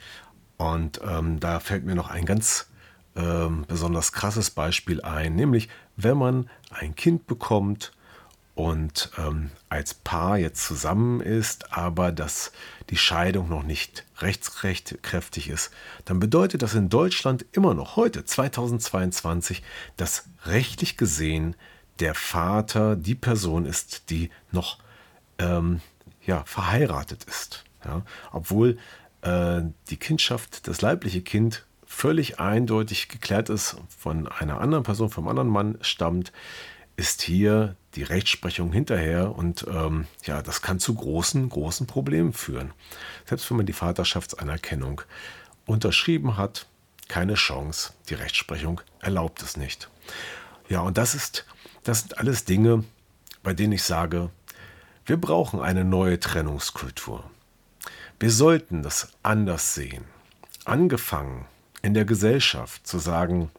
Und 0.58 1.02
ähm, 1.04 1.40
da 1.40 1.60
fällt 1.60 1.84
mir 1.86 1.96
noch 1.96 2.10
ein 2.10 2.26
ganz 2.26 2.70
ähm, 3.16 3.66
besonders 3.68 4.14
krasses 4.14 4.52
Beispiel 4.52 5.02
ein, 5.02 5.36
nämlich 5.36 5.70
wenn 5.98 6.18
man 6.18 6.50
ein 6.70 6.96
Kind 6.96 7.28
bekommt 7.28 7.92
und 8.54 9.12
ähm, 9.18 9.50
als 9.70 9.94
Paar 9.94 10.38
jetzt 10.38 10.66
zusammen 10.66 11.22
ist, 11.22 11.74
aber 11.74 12.12
dass 12.12 12.52
die 12.90 12.98
Scheidung 12.98 13.48
noch 13.48 13.64
nicht 13.64 14.06
rechtskräftig 14.20 15.50
ist, 15.50 15.72
dann 16.06 16.20
bedeutet 16.20 16.62
das 16.62 16.76
in 16.76 16.90
Deutschland 16.90 17.46
immer 17.54 17.74
noch 17.74 17.96
heute, 17.96 18.26
2022, 18.26 19.64
dass 19.96 20.26
rechtlich 20.46 20.98
gesehen 20.98 21.56
der 22.00 22.14
Vater 22.14 22.96
die 22.96 23.16
Person 23.16 23.66
ist, 23.66 24.10
die 24.10 24.30
noch 24.52 24.80
ähm, 25.38 25.80
ja, 26.26 26.44
verheiratet 26.46 27.24
ist. 27.24 27.64
Ja? 27.86 28.04
Obwohl 28.32 28.78
äh, 29.22 29.62
die 29.90 29.98
Kindschaft, 29.98 30.68
das 30.68 30.82
leibliche 30.82 31.22
Kind, 31.22 31.66
völlig 31.86 32.40
eindeutig 32.40 33.10
geklärt 33.10 33.50
ist, 33.50 33.76
von 33.90 34.28
einer 34.28 34.62
anderen 34.62 34.84
Person, 34.84 35.10
vom 35.10 35.28
anderen 35.28 35.50
Mann 35.50 35.78
stammt, 35.82 36.32
ist 36.96 37.22
hier 37.22 37.76
die 37.96 38.04
Rechtsprechung 38.04 38.72
hinterher 38.72 39.36
und 39.36 39.66
ähm, 39.68 40.08
ja, 40.24 40.42
das 40.42 40.62
kann 40.62 40.80
zu 40.80 40.96
großen, 40.96 41.50
großen 41.50 41.88
Problemen 41.88 42.34
führen. 42.34 42.74
Selbst 43.26 43.50
wenn 43.50 43.58
man 43.58 43.66
die 43.66 43.74
Vaterschaftsanerkennung 43.74 45.02
unterschrieben 45.66 46.38
hat, 46.38 46.68
keine 47.08 47.34
Chance, 47.34 47.94
die 48.10 48.14
Rechtsprechung 48.14 48.82
erlaubt 49.00 49.42
es 49.42 49.58
nicht. 49.58 49.90
Ja, 50.70 50.82
und 50.82 50.98
das 50.98 51.16
ist, 51.16 51.46
das 51.84 52.02
sind 52.02 52.18
alles 52.18 52.46
Dinge, 52.46 52.86
bei 53.44 53.54
denen 53.54 53.74
ich 53.74 53.84
sage, 53.84 54.30
wir 55.06 55.18
brauchen 55.18 55.60
eine 55.60 55.84
neue 55.84 56.20
Trennungskultur. 56.20 57.30
Wir 58.20 58.32
sollten 58.32 58.84
das 58.84 59.10
anders 59.24 59.74
sehen. 59.74 60.06
Angefangen 60.64 61.46
in 61.82 61.94
der 61.94 62.06
Gesellschaft 62.06 62.86
zu 62.88 63.00
sagen, 63.00 63.50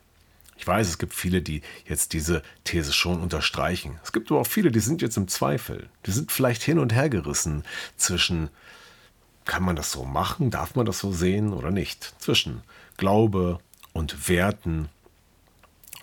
ich 0.62 0.66
weiß, 0.68 0.86
es 0.86 0.98
gibt 0.98 1.12
viele, 1.12 1.42
die 1.42 1.60
jetzt 1.88 2.12
diese 2.12 2.40
These 2.62 2.92
schon 2.92 3.20
unterstreichen. 3.20 3.98
Es 4.04 4.12
gibt 4.12 4.30
aber 4.30 4.42
auch 4.42 4.46
viele, 4.46 4.70
die 4.70 4.78
sind 4.78 5.02
jetzt 5.02 5.16
im 5.16 5.26
Zweifel. 5.26 5.90
Die 6.06 6.12
sind 6.12 6.30
vielleicht 6.30 6.62
hin 6.62 6.78
und 6.78 6.92
her 6.92 7.08
gerissen 7.08 7.64
zwischen, 7.96 8.48
kann 9.44 9.64
man 9.64 9.74
das 9.74 9.90
so 9.90 10.04
machen, 10.04 10.52
darf 10.52 10.76
man 10.76 10.86
das 10.86 11.00
so 11.00 11.10
sehen 11.10 11.52
oder 11.52 11.72
nicht? 11.72 12.14
Zwischen 12.20 12.62
Glaube 12.96 13.58
und 13.92 14.28
Werten 14.28 14.88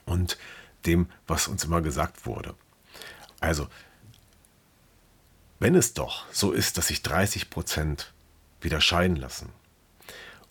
und 0.03 0.37
dem, 0.85 1.07
was 1.25 1.47
uns 1.47 1.63
immer 1.63 1.79
gesagt 1.81 2.25
wurde. 2.25 2.53
Also, 3.39 3.69
wenn 5.59 5.73
es 5.73 5.93
doch 5.93 6.25
so 6.33 6.51
ist, 6.51 6.77
dass 6.77 6.87
sich 6.87 7.01
30 7.01 7.49
Prozent 7.49 8.11
wieder 8.59 8.81
scheiden 8.81 9.15
lassen 9.15 9.53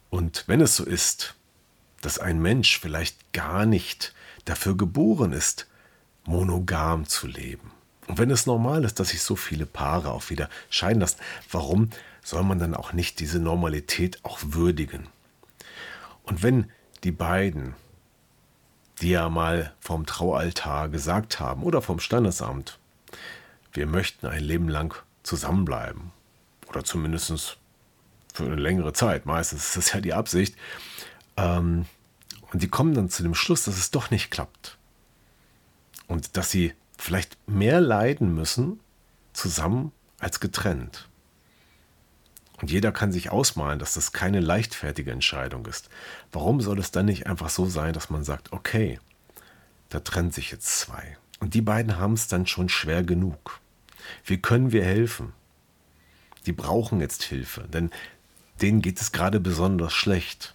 und 0.08 0.44
wenn 0.46 0.62
es 0.62 0.76
so 0.76 0.84
ist, 0.86 1.34
dass 2.00 2.18
ein 2.18 2.40
Mensch 2.40 2.78
vielleicht 2.78 3.32
gar 3.32 3.66
nicht 3.66 4.14
dafür 4.44 4.76
geboren 4.76 5.32
ist, 5.32 5.66
monogam 6.24 7.06
zu 7.06 7.26
leben. 7.26 7.72
Und 8.06 8.18
wenn 8.18 8.30
es 8.30 8.46
normal 8.46 8.84
ist, 8.84 9.00
dass 9.00 9.10
sich 9.10 9.22
so 9.22 9.36
viele 9.36 9.66
Paare 9.66 10.10
auch 10.10 10.30
wieder 10.30 10.48
scheiden 10.70 11.00
lassen, 11.00 11.18
warum 11.50 11.90
soll 12.22 12.42
man 12.42 12.58
dann 12.58 12.74
auch 12.74 12.92
nicht 12.92 13.20
diese 13.20 13.38
Normalität 13.38 14.24
auch 14.24 14.38
würdigen? 14.42 15.06
Und 16.22 16.42
wenn 16.42 16.70
die 17.04 17.12
beiden, 17.12 17.74
die 19.00 19.10
ja 19.10 19.28
mal 19.28 19.74
vom 19.80 20.06
Traualtar 20.06 20.88
gesagt 20.88 21.38
haben 21.38 21.62
oder 21.62 21.82
vom 21.82 22.00
Standesamt, 22.00 22.78
wir 23.72 23.86
möchten 23.86 24.26
ein 24.26 24.42
Leben 24.42 24.68
lang 24.68 24.94
zusammenbleiben 25.22 26.10
oder 26.68 26.84
zumindest 26.84 27.58
für 28.32 28.44
eine 28.44 28.56
längere 28.56 28.92
Zeit, 28.92 29.26
meistens 29.26 29.66
ist 29.68 29.76
das 29.76 29.92
ja 29.92 30.00
die 30.00 30.14
Absicht, 30.14 30.56
ähm, 31.38 31.86
und 32.50 32.62
die 32.62 32.68
kommen 32.68 32.94
dann 32.94 33.08
zu 33.08 33.22
dem 33.22 33.34
Schluss, 33.34 33.64
dass 33.64 33.78
es 33.78 33.90
doch 33.90 34.10
nicht 34.10 34.30
klappt. 34.30 34.76
Und 36.06 36.36
dass 36.36 36.50
sie 36.50 36.74
vielleicht 36.96 37.36
mehr 37.48 37.80
leiden 37.80 38.34
müssen 38.34 38.80
zusammen 39.32 39.92
als 40.18 40.40
getrennt. 40.40 41.08
Und 42.60 42.72
jeder 42.72 42.90
kann 42.90 43.12
sich 43.12 43.30
ausmalen, 43.30 43.78
dass 43.78 43.94
das 43.94 44.12
keine 44.12 44.40
leichtfertige 44.40 45.12
Entscheidung 45.12 45.66
ist. 45.66 45.90
Warum 46.32 46.60
soll 46.60 46.80
es 46.80 46.90
dann 46.90 47.06
nicht 47.06 47.26
einfach 47.28 47.50
so 47.50 47.66
sein, 47.66 47.92
dass 47.92 48.10
man 48.10 48.24
sagt, 48.24 48.52
okay, 48.52 48.98
da 49.90 50.00
trennt 50.00 50.34
sich 50.34 50.50
jetzt 50.50 50.78
zwei. 50.78 51.16
Und 51.38 51.54
die 51.54 51.60
beiden 51.60 51.98
haben 51.98 52.14
es 52.14 52.26
dann 52.26 52.46
schon 52.46 52.68
schwer 52.68 53.04
genug. 53.04 53.60
Wie 54.24 54.38
können 54.38 54.72
wir 54.72 54.84
helfen? 54.84 55.32
Die 56.46 56.52
brauchen 56.52 57.00
jetzt 57.00 57.22
Hilfe, 57.22 57.68
denn 57.68 57.90
denen 58.60 58.82
geht 58.82 59.00
es 59.00 59.12
gerade 59.12 59.38
besonders 59.38 59.92
schlecht. 59.92 60.54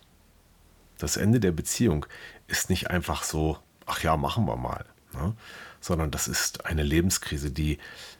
Das 1.03 1.17
Ende 1.17 1.41
der 1.41 1.51
Beziehung 1.51 2.05
ist 2.47 2.69
nicht 2.69 2.89
einfach 2.89 3.23
so, 3.23 3.57
ach 3.85 4.01
ja, 4.03 4.15
machen 4.15 4.45
wir 4.45 4.55
mal, 4.55 4.85
ne? 5.11 5.35
sondern 5.81 6.11
das 6.11 6.29
ist 6.29 6.65
eine 6.65 6.81
Lebenskrise, 6.81 7.51
die 7.51 7.77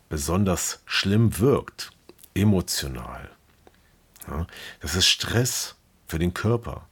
besonders 0.10 0.82
schlimm 0.84 1.40
wirkt, 1.40 1.92
emotional. 2.34 3.30
Ja? 4.28 4.48
Das 4.82 4.96
ist 4.96 5.08
Stress 5.08 5.76
für 6.08 6.20
den 6.20 6.34
Körper. 6.34 6.86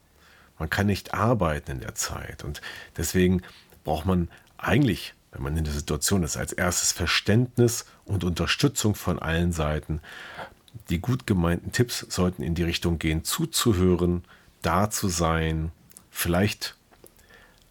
Man 0.58 0.70
kann 0.70 0.88
nicht 0.88 1.14
arbeiten 1.14 1.72
in 1.72 1.82
der 1.82 1.94
Zeit 1.94 2.46
und 2.46 2.62
deswegen 2.96 3.42
braucht 3.84 4.06
man 4.06 4.30
eigentlich, 4.58 5.14
wenn 5.34 5.44
man 5.44 5.58
in 5.58 5.66
der 5.66 5.74
Situation 5.74 6.24
ist, 6.24 6.38
als 6.38 6.54
erstes 6.54 6.94
Verständnis 6.94 7.84
und 8.06 8.24
Unterstützung 8.24 8.96
von 8.96 9.20
allen 9.20 9.52
Seiten. 9.52 10.00
Die 10.90 11.02
gut 11.02 11.28
gemeinten 11.28 11.74
Tipps 11.74 12.06
sollten 12.08 12.44
in 12.44 12.56
die 12.56 12.64
Richtung 12.64 12.98
gehen, 12.98 13.26
zuzuhören, 13.26 14.24
da 14.62 14.90
zu 14.90 15.10
sein, 15.10 15.74
vielleicht 16.12 16.76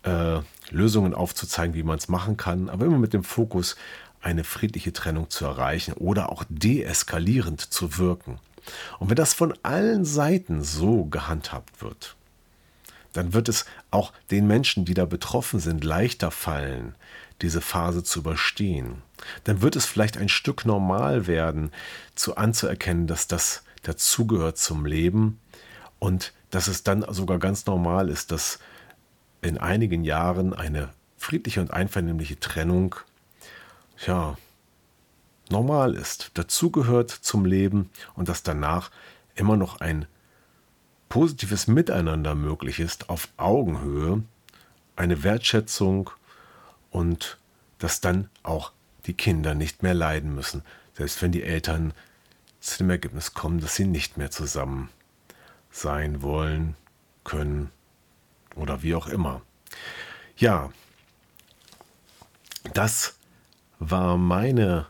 äh, 0.02 0.40
Lösungen 0.70 1.14
aufzuzeigen, 1.14 1.74
wie 1.74 1.82
man 1.82 1.98
es 1.98 2.08
machen 2.08 2.36
kann, 2.36 2.68
aber 2.68 2.86
immer 2.86 2.98
mit 2.98 3.12
dem 3.12 3.24
Fokus, 3.24 3.76
eine 4.22 4.44
friedliche 4.44 4.92
Trennung 4.92 5.30
zu 5.30 5.44
erreichen 5.44 5.94
oder 5.94 6.30
auch 6.30 6.44
deeskalierend 6.48 7.60
zu 7.60 7.96
wirken. 7.96 8.38
Und 8.98 9.08
wenn 9.08 9.16
das 9.16 9.32
von 9.32 9.54
allen 9.62 10.04
Seiten 10.04 10.62
so 10.62 11.06
gehandhabt 11.06 11.80
wird, 11.80 12.16
dann 13.12 13.32
wird 13.32 13.48
es 13.48 13.64
auch 13.90 14.12
den 14.30 14.46
Menschen, 14.46 14.84
die 14.84 14.94
da 14.94 15.04
betroffen 15.04 15.58
sind, 15.58 15.84
leichter 15.84 16.30
fallen, 16.30 16.94
diese 17.42 17.60
Phase 17.60 18.04
zu 18.04 18.20
überstehen. 18.20 19.02
Dann 19.44 19.62
wird 19.62 19.74
es 19.74 19.86
vielleicht 19.86 20.16
ein 20.16 20.28
Stück 20.28 20.64
normal 20.64 21.26
werden, 21.26 21.72
zu 22.14 22.36
anzuerkennen, 22.36 23.06
dass 23.06 23.26
das 23.26 23.64
dazugehört 23.82 24.58
zum 24.58 24.84
Leben 24.86 25.40
und 25.98 26.32
dass 26.50 26.68
es 26.68 26.82
dann 26.82 27.04
sogar 27.12 27.38
ganz 27.38 27.66
normal 27.66 28.08
ist, 28.08 28.32
dass 28.32 28.58
in 29.42 29.58
einigen 29.58 30.04
Jahren 30.04 30.52
eine 30.52 30.90
friedliche 31.16 31.60
und 31.60 31.72
einvernehmliche 31.72 32.38
Trennung, 32.40 32.96
ja, 34.06 34.36
normal 35.48 35.94
ist, 35.94 36.32
dazugehört 36.34 37.10
zum 37.10 37.44
Leben 37.44 37.90
und 38.14 38.28
dass 38.28 38.42
danach 38.42 38.90
immer 39.34 39.56
noch 39.56 39.80
ein 39.80 40.06
positives 41.08 41.66
Miteinander 41.66 42.34
möglich 42.34 42.80
ist, 42.80 43.08
auf 43.10 43.28
Augenhöhe, 43.36 44.22
eine 44.96 45.22
Wertschätzung 45.22 46.10
und 46.90 47.38
dass 47.78 48.00
dann 48.00 48.28
auch 48.42 48.72
die 49.06 49.14
Kinder 49.14 49.54
nicht 49.54 49.82
mehr 49.82 49.94
leiden 49.94 50.34
müssen, 50.34 50.62
selbst 50.94 51.20
wenn 51.22 51.32
die 51.32 51.42
Eltern 51.42 51.94
zu 52.60 52.78
dem 52.78 52.90
Ergebnis 52.90 53.34
kommen, 53.34 53.60
dass 53.60 53.74
sie 53.74 53.86
nicht 53.86 54.18
mehr 54.18 54.30
zusammen 54.30 54.90
sein 55.70 56.22
wollen, 56.22 56.76
können 57.24 57.70
oder 58.56 58.82
wie 58.82 58.94
auch 58.94 59.06
immer. 59.06 59.42
Ja, 60.36 60.70
das 62.74 63.16
war 63.78 64.16
meine 64.16 64.86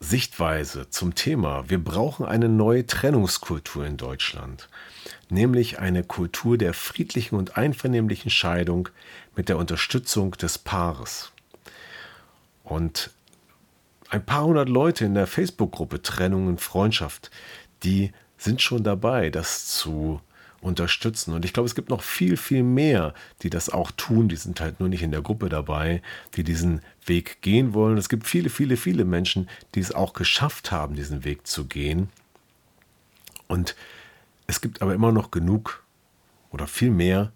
Sichtweise 0.00 0.90
zum 0.90 1.14
Thema. 1.14 1.68
Wir 1.68 1.82
brauchen 1.82 2.24
eine 2.24 2.48
neue 2.48 2.86
Trennungskultur 2.86 3.84
in 3.84 3.96
Deutschland, 3.96 4.68
nämlich 5.28 5.80
eine 5.80 6.04
Kultur 6.04 6.56
der 6.56 6.72
friedlichen 6.72 7.36
und 7.36 7.56
einvernehmlichen 7.56 8.30
Scheidung 8.30 8.88
mit 9.34 9.48
der 9.48 9.58
Unterstützung 9.58 10.32
des 10.32 10.58
Paares. 10.58 11.32
Und 12.62 13.10
ein 14.08 14.24
paar 14.24 14.44
hundert 14.44 14.68
Leute 14.68 15.04
in 15.04 15.14
der 15.14 15.26
Facebook-Gruppe 15.26 16.00
Trennung 16.00 16.46
und 16.46 16.60
Freundschaft, 16.60 17.30
die 17.82 18.12
sind 18.38 18.62
schon 18.62 18.84
dabei, 18.84 19.30
das 19.30 19.66
zu 19.66 20.20
unterstützen. 20.60 21.34
Und 21.34 21.44
ich 21.44 21.52
glaube, 21.52 21.66
es 21.66 21.74
gibt 21.74 21.90
noch 21.90 22.02
viel, 22.02 22.36
viel 22.36 22.62
mehr, 22.62 23.14
die 23.42 23.50
das 23.50 23.70
auch 23.70 23.90
tun. 23.92 24.28
Die 24.28 24.36
sind 24.36 24.60
halt 24.60 24.80
nur 24.80 24.88
nicht 24.88 25.02
in 25.02 25.10
der 25.10 25.22
Gruppe 25.22 25.48
dabei, 25.48 26.02
die 26.34 26.42
diesen 26.42 26.80
Weg 27.06 27.42
gehen 27.42 27.74
wollen. 27.74 27.98
Es 27.98 28.08
gibt 28.08 28.26
viele, 28.26 28.50
viele, 28.50 28.76
viele 28.76 29.04
Menschen, 29.04 29.48
die 29.74 29.80
es 29.80 29.92
auch 29.92 30.14
geschafft 30.14 30.72
haben, 30.72 30.96
diesen 30.96 31.24
Weg 31.24 31.46
zu 31.46 31.66
gehen. 31.66 32.08
Und 33.46 33.76
es 34.46 34.60
gibt 34.60 34.82
aber 34.82 34.94
immer 34.94 35.12
noch 35.12 35.30
genug 35.30 35.84
oder 36.50 36.66
viel 36.66 36.90
mehr, 36.90 37.32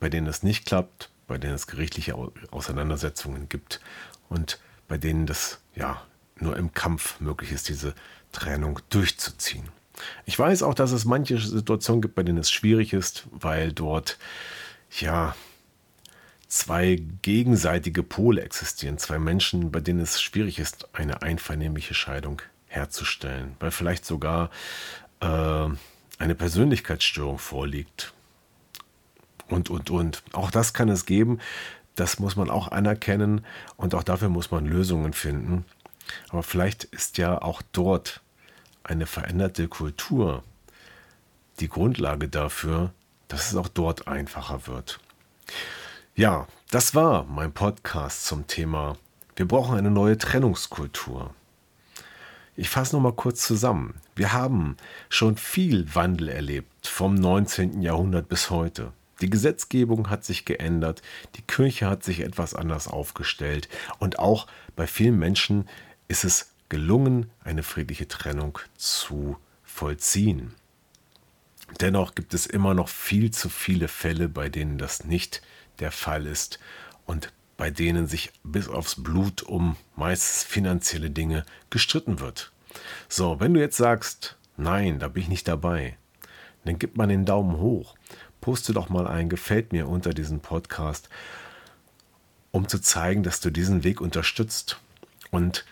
bei 0.00 0.08
denen 0.08 0.26
es 0.26 0.42
nicht 0.42 0.66
klappt, 0.66 1.10
bei 1.26 1.38
denen 1.38 1.54
es 1.54 1.66
gerichtliche 1.66 2.14
Auseinandersetzungen 2.50 3.48
gibt 3.48 3.80
und 4.28 4.60
bei 4.88 4.98
denen 4.98 5.26
das 5.26 5.60
ja 5.74 6.02
nur 6.36 6.56
im 6.56 6.72
Kampf 6.72 7.20
möglich 7.20 7.52
ist, 7.52 7.68
diese 7.68 7.94
Trennung 8.32 8.80
durchzuziehen. 8.90 9.68
Ich 10.26 10.38
weiß 10.38 10.62
auch, 10.62 10.74
dass 10.74 10.92
es 10.92 11.04
manche 11.04 11.38
Situationen 11.38 12.02
gibt, 12.02 12.14
bei 12.14 12.22
denen 12.22 12.38
es 12.38 12.50
schwierig 12.50 12.92
ist, 12.92 13.26
weil 13.32 13.72
dort 13.72 14.18
ja 15.00 15.34
zwei 16.46 17.02
gegenseitige 17.22 18.02
Pole 18.02 18.42
existieren, 18.42 18.98
zwei 18.98 19.18
Menschen, 19.18 19.70
bei 19.70 19.80
denen 19.80 20.00
es 20.00 20.20
schwierig 20.20 20.58
ist, 20.58 20.88
eine 20.94 21.22
einvernehmliche 21.22 21.94
Scheidung 21.94 22.42
herzustellen, 22.66 23.56
weil 23.60 23.70
vielleicht 23.70 24.04
sogar 24.04 24.50
äh, 25.20 25.26
eine 26.18 26.34
Persönlichkeitsstörung 26.34 27.38
vorliegt. 27.38 28.12
Und, 29.48 29.70
und, 29.70 29.90
und. 29.90 30.22
Auch 30.32 30.50
das 30.50 30.74
kann 30.74 30.88
es 30.88 31.06
geben. 31.06 31.38
Das 31.94 32.18
muss 32.18 32.36
man 32.36 32.50
auch 32.50 32.68
anerkennen 32.68 33.44
und 33.76 33.94
auch 33.94 34.02
dafür 34.02 34.28
muss 34.28 34.50
man 34.50 34.66
Lösungen 34.66 35.12
finden. 35.12 35.64
Aber 36.28 36.42
vielleicht 36.42 36.84
ist 36.84 37.18
ja 37.18 37.40
auch 37.40 37.62
dort 37.72 38.20
eine 38.88 39.06
veränderte 39.06 39.68
Kultur 39.68 40.42
die 41.60 41.68
Grundlage 41.68 42.28
dafür, 42.28 42.92
dass 43.28 43.50
es 43.50 43.56
auch 43.56 43.68
dort 43.68 44.08
einfacher 44.08 44.66
wird. 44.66 45.00
Ja, 46.14 46.46
das 46.70 46.94
war 46.94 47.24
mein 47.24 47.52
Podcast 47.52 48.24
zum 48.26 48.46
Thema 48.46 48.96
Wir 49.36 49.46
brauchen 49.46 49.76
eine 49.76 49.90
neue 49.90 50.18
Trennungskultur. 50.18 51.34
Ich 52.56 52.70
fasse 52.70 52.96
noch 52.96 53.02
mal 53.02 53.12
kurz 53.12 53.46
zusammen. 53.46 53.94
Wir 54.16 54.32
haben 54.32 54.76
schon 55.08 55.36
viel 55.36 55.94
Wandel 55.94 56.28
erlebt 56.28 56.88
vom 56.88 57.14
19. 57.14 57.82
Jahrhundert 57.82 58.28
bis 58.28 58.50
heute. 58.50 58.92
Die 59.20 59.30
Gesetzgebung 59.30 60.10
hat 60.10 60.24
sich 60.24 60.44
geändert, 60.44 61.02
die 61.36 61.42
Kirche 61.42 61.86
hat 61.86 62.02
sich 62.04 62.20
etwas 62.20 62.54
anders 62.54 62.88
aufgestellt 62.88 63.68
und 63.98 64.18
auch 64.18 64.46
bei 64.76 64.86
vielen 64.86 65.18
Menschen 65.18 65.68
ist 66.08 66.24
es 66.24 66.52
gelungen, 66.68 67.30
eine 67.44 67.62
friedliche 67.62 68.08
Trennung 68.08 68.58
zu 68.76 69.36
vollziehen. 69.62 70.54
Dennoch 71.80 72.14
gibt 72.14 72.34
es 72.34 72.46
immer 72.46 72.74
noch 72.74 72.88
viel 72.88 73.30
zu 73.30 73.48
viele 73.48 73.88
Fälle, 73.88 74.28
bei 74.28 74.48
denen 74.48 74.78
das 74.78 75.04
nicht 75.04 75.42
der 75.78 75.92
Fall 75.92 76.26
ist 76.26 76.58
und 77.06 77.32
bei 77.56 77.70
denen 77.70 78.06
sich 78.06 78.32
bis 78.42 78.68
aufs 78.68 79.02
Blut 79.02 79.42
um 79.42 79.76
meist 79.96 80.44
finanzielle 80.44 81.10
Dinge 81.10 81.44
gestritten 81.70 82.20
wird. 82.20 82.52
So, 83.08 83.40
wenn 83.40 83.52
du 83.54 83.60
jetzt 83.60 83.76
sagst, 83.76 84.36
nein, 84.56 84.98
da 84.98 85.08
bin 85.08 85.24
ich 85.24 85.28
nicht 85.28 85.48
dabei, 85.48 85.96
dann 86.64 86.78
gib 86.78 86.96
mal 86.96 87.06
den 87.06 87.24
Daumen 87.24 87.58
hoch. 87.58 87.96
Poste 88.40 88.72
doch 88.72 88.88
mal 88.88 89.06
ein 89.06 89.28
Gefällt 89.28 89.72
mir 89.72 89.88
unter 89.88 90.10
diesem 90.10 90.40
Podcast, 90.40 91.08
um 92.52 92.68
zu 92.68 92.78
zeigen, 92.78 93.22
dass 93.22 93.40
du 93.40 93.50
diesen 93.50 93.84
Weg 93.84 94.00
unterstützt. 94.00 94.80
Und 95.30 95.64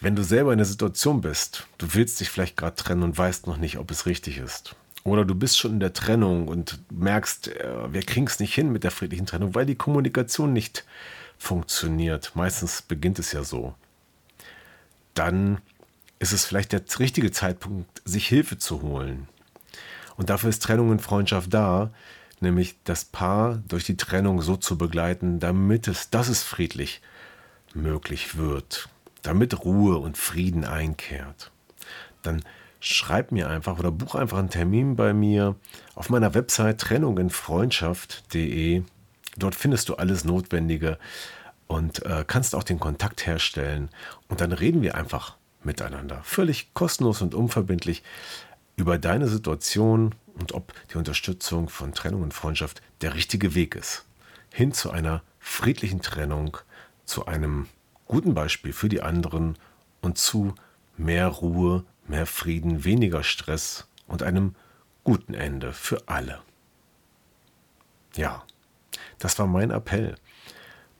wenn 0.00 0.16
du 0.16 0.22
selber 0.22 0.52
in 0.52 0.58
der 0.58 0.66
Situation 0.66 1.20
bist, 1.20 1.66
du 1.78 1.94
willst 1.94 2.20
dich 2.20 2.30
vielleicht 2.30 2.56
gerade 2.56 2.76
trennen 2.76 3.02
und 3.02 3.16
weißt 3.16 3.46
noch 3.46 3.56
nicht, 3.56 3.78
ob 3.78 3.90
es 3.90 4.06
richtig 4.06 4.38
ist, 4.38 4.76
oder 5.04 5.26
du 5.26 5.34
bist 5.34 5.58
schon 5.58 5.72
in 5.72 5.80
der 5.80 5.92
Trennung 5.92 6.48
und 6.48 6.80
merkst, 6.90 7.48
äh, 7.48 7.92
wir 7.92 8.02
kriegen 8.02 8.26
es 8.26 8.40
nicht 8.40 8.54
hin 8.54 8.72
mit 8.72 8.84
der 8.84 8.90
friedlichen 8.90 9.26
Trennung, 9.26 9.54
weil 9.54 9.66
die 9.66 9.76
Kommunikation 9.76 10.52
nicht 10.52 10.84
funktioniert. 11.36 12.32
Meistens 12.34 12.82
beginnt 12.82 13.18
es 13.18 13.32
ja 13.32 13.44
so. 13.44 13.74
Dann 15.12 15.58
ist 16.18 16.32
es 16.32 16.46
vielleicht 16.46 16.72
der 16.72 16.82
richtige 16.98 17.30
Zeitpunkt, 17.30 18.02
sich 18.06 18.26
Hilfe 18.26 18.56
zu 18.56 18.80
holen. 18.80 19.28
Und 20.16 20.30
dafür 20.30 20.48
ist 20.48 20.62
Trennung 20.62 20.88
und 20.88 21.02
Freundschaft 21.02 21.52
da, 21.52 21.90
nämlich 22.40 22.76
das 22.84 23.04
Paar 23.04 23.56
durch 23.68 23.84
die 23.84 23.96
Trennung 23.96 24.40
so 24.40 24.56
zu 24.56 24.78
begleiten, 24.78 25.38
damit 25.38 25.86
es, 25.86 26.08
dass 26.08 26.28
es 26.28 26.42
friedlich 26.42 27.02
möglich 27.74 28.38
wird, 28.38 28.88
damit 29.24 29.64
Ruhe 29.64 29.98
und 29.98 30.16
Frieden 30.16 30.64
einkehrt. 30.64 31.50
Dann 32.22 32.44
schreib 32.78 33.32
mir 33.32 33.48
einfach 33.48 33.78
oder 33.78 33.90
buch 33.90 34.14
einfach 34.14 34.38
einen 34.38 34.50
Termin 34.50 34.94
bei 34.94 35.12
mir 35.12 35.56
auf 35.94 36.10
meiner 36.10 36.34
Website 36.34 36.80
trennunginfreundschaft.de. 36.80 38.82
Dort 39.36 39.56
findest 39.56 39.88
du 39.88 39.94
alles 39.94 40.24
Notwendige 40.24 40.98
und 41.66 42.04
äh, 42.04 42.24
kannst 42.26 42.54
auch 42.54 42.62
den 42.62 42.78
Kontakt 42.78 43.26
herstellen. 43.26 43.88
Und 44.28 44.40
dann 44.40 44.52
reden 44.52 44.82
wir 44.82 44.94
einfach 44.94 45.36
miteinander. 45.62 46.20
Völlig 46.22 46.74
kostenlos 46.74 47.22
und 47.22 47.34
unverbindlich 47.34 48.02
über 48.76 48.98
deine 48.98 49.28
Situation 49.28 50.14
und 50.38 50.52
ob 50.52 50.74
die 50.92 50.98
Unterstützung 50.98 51.70
von 51.70 51.94
Trennung 51.94 52.22
und 52.22 52.34
Freundschaft 52.34 52.82
der 53.00 53.14
richtige 53.14 53.54
Weg 53.54 53.74
ist. 53.74 54.04
Hin 54.52 54.72
zu 54.72 54.90
einer 54.90 55.22
friedlichen 55.40 56.02
Trennung, 56.02 56.58
zu 57.06 57.26
einem 57.26 57.68
guten 58.06 58.34
Beispiel 58.34 58.72
für 58.72 58.88
die 58.88 59.02
anderen 59.02 59.56
und 60.00 60.18
zu 60.18 60.54
mehr 60.96 61.28
Ruhe, 61.28 61.84
mehr 62.06 62.26
Frieden, 62.26 62.84
weniger 62.84 63.22
Stress 63.22 63.88
und 64.06 64.22
einem 64.22 64.54
guten 65.02 65.34
Ende 65.34 65.72
für 65.72 66.08
alle. 66.08 66.40
Ja, 68.14 68.44
das 69.18 69.38
war 69.38 69.46
mein 69.46 69.70
Appell, 69.70 70.16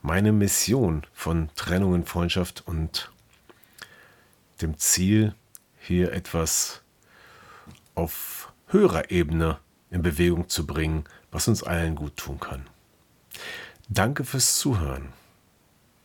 meine 0.02 0.32
Mission 0.32 1.06
von 1.12 1.50
Trennung 1.54 1.92
und 1.92 2.08
Freundschaft 2.08 2.66
und 2.66 3.12
dem 4.60 4.78
Ziel, 4.78 5.34
hier 5.78 6.12
etwas 6.12 6.82
auf 7.94 8.52
höherer 8.68 9.10
Ebene 9.10 9.58
in 9.90 10.02
Bewegung 10.02 10.48
zu 10.48 10.66
bringen, 10.66 11.04
was 11.30 11.46
uns 11.46 11.62
allen 11.62 11.94
gut 11.94 12.16
tun 12.16 12.40
kann. 12.40 12.66
Danke 13.88 14.24
fürs 14.24 14.56
Zuhören 14.58 15.12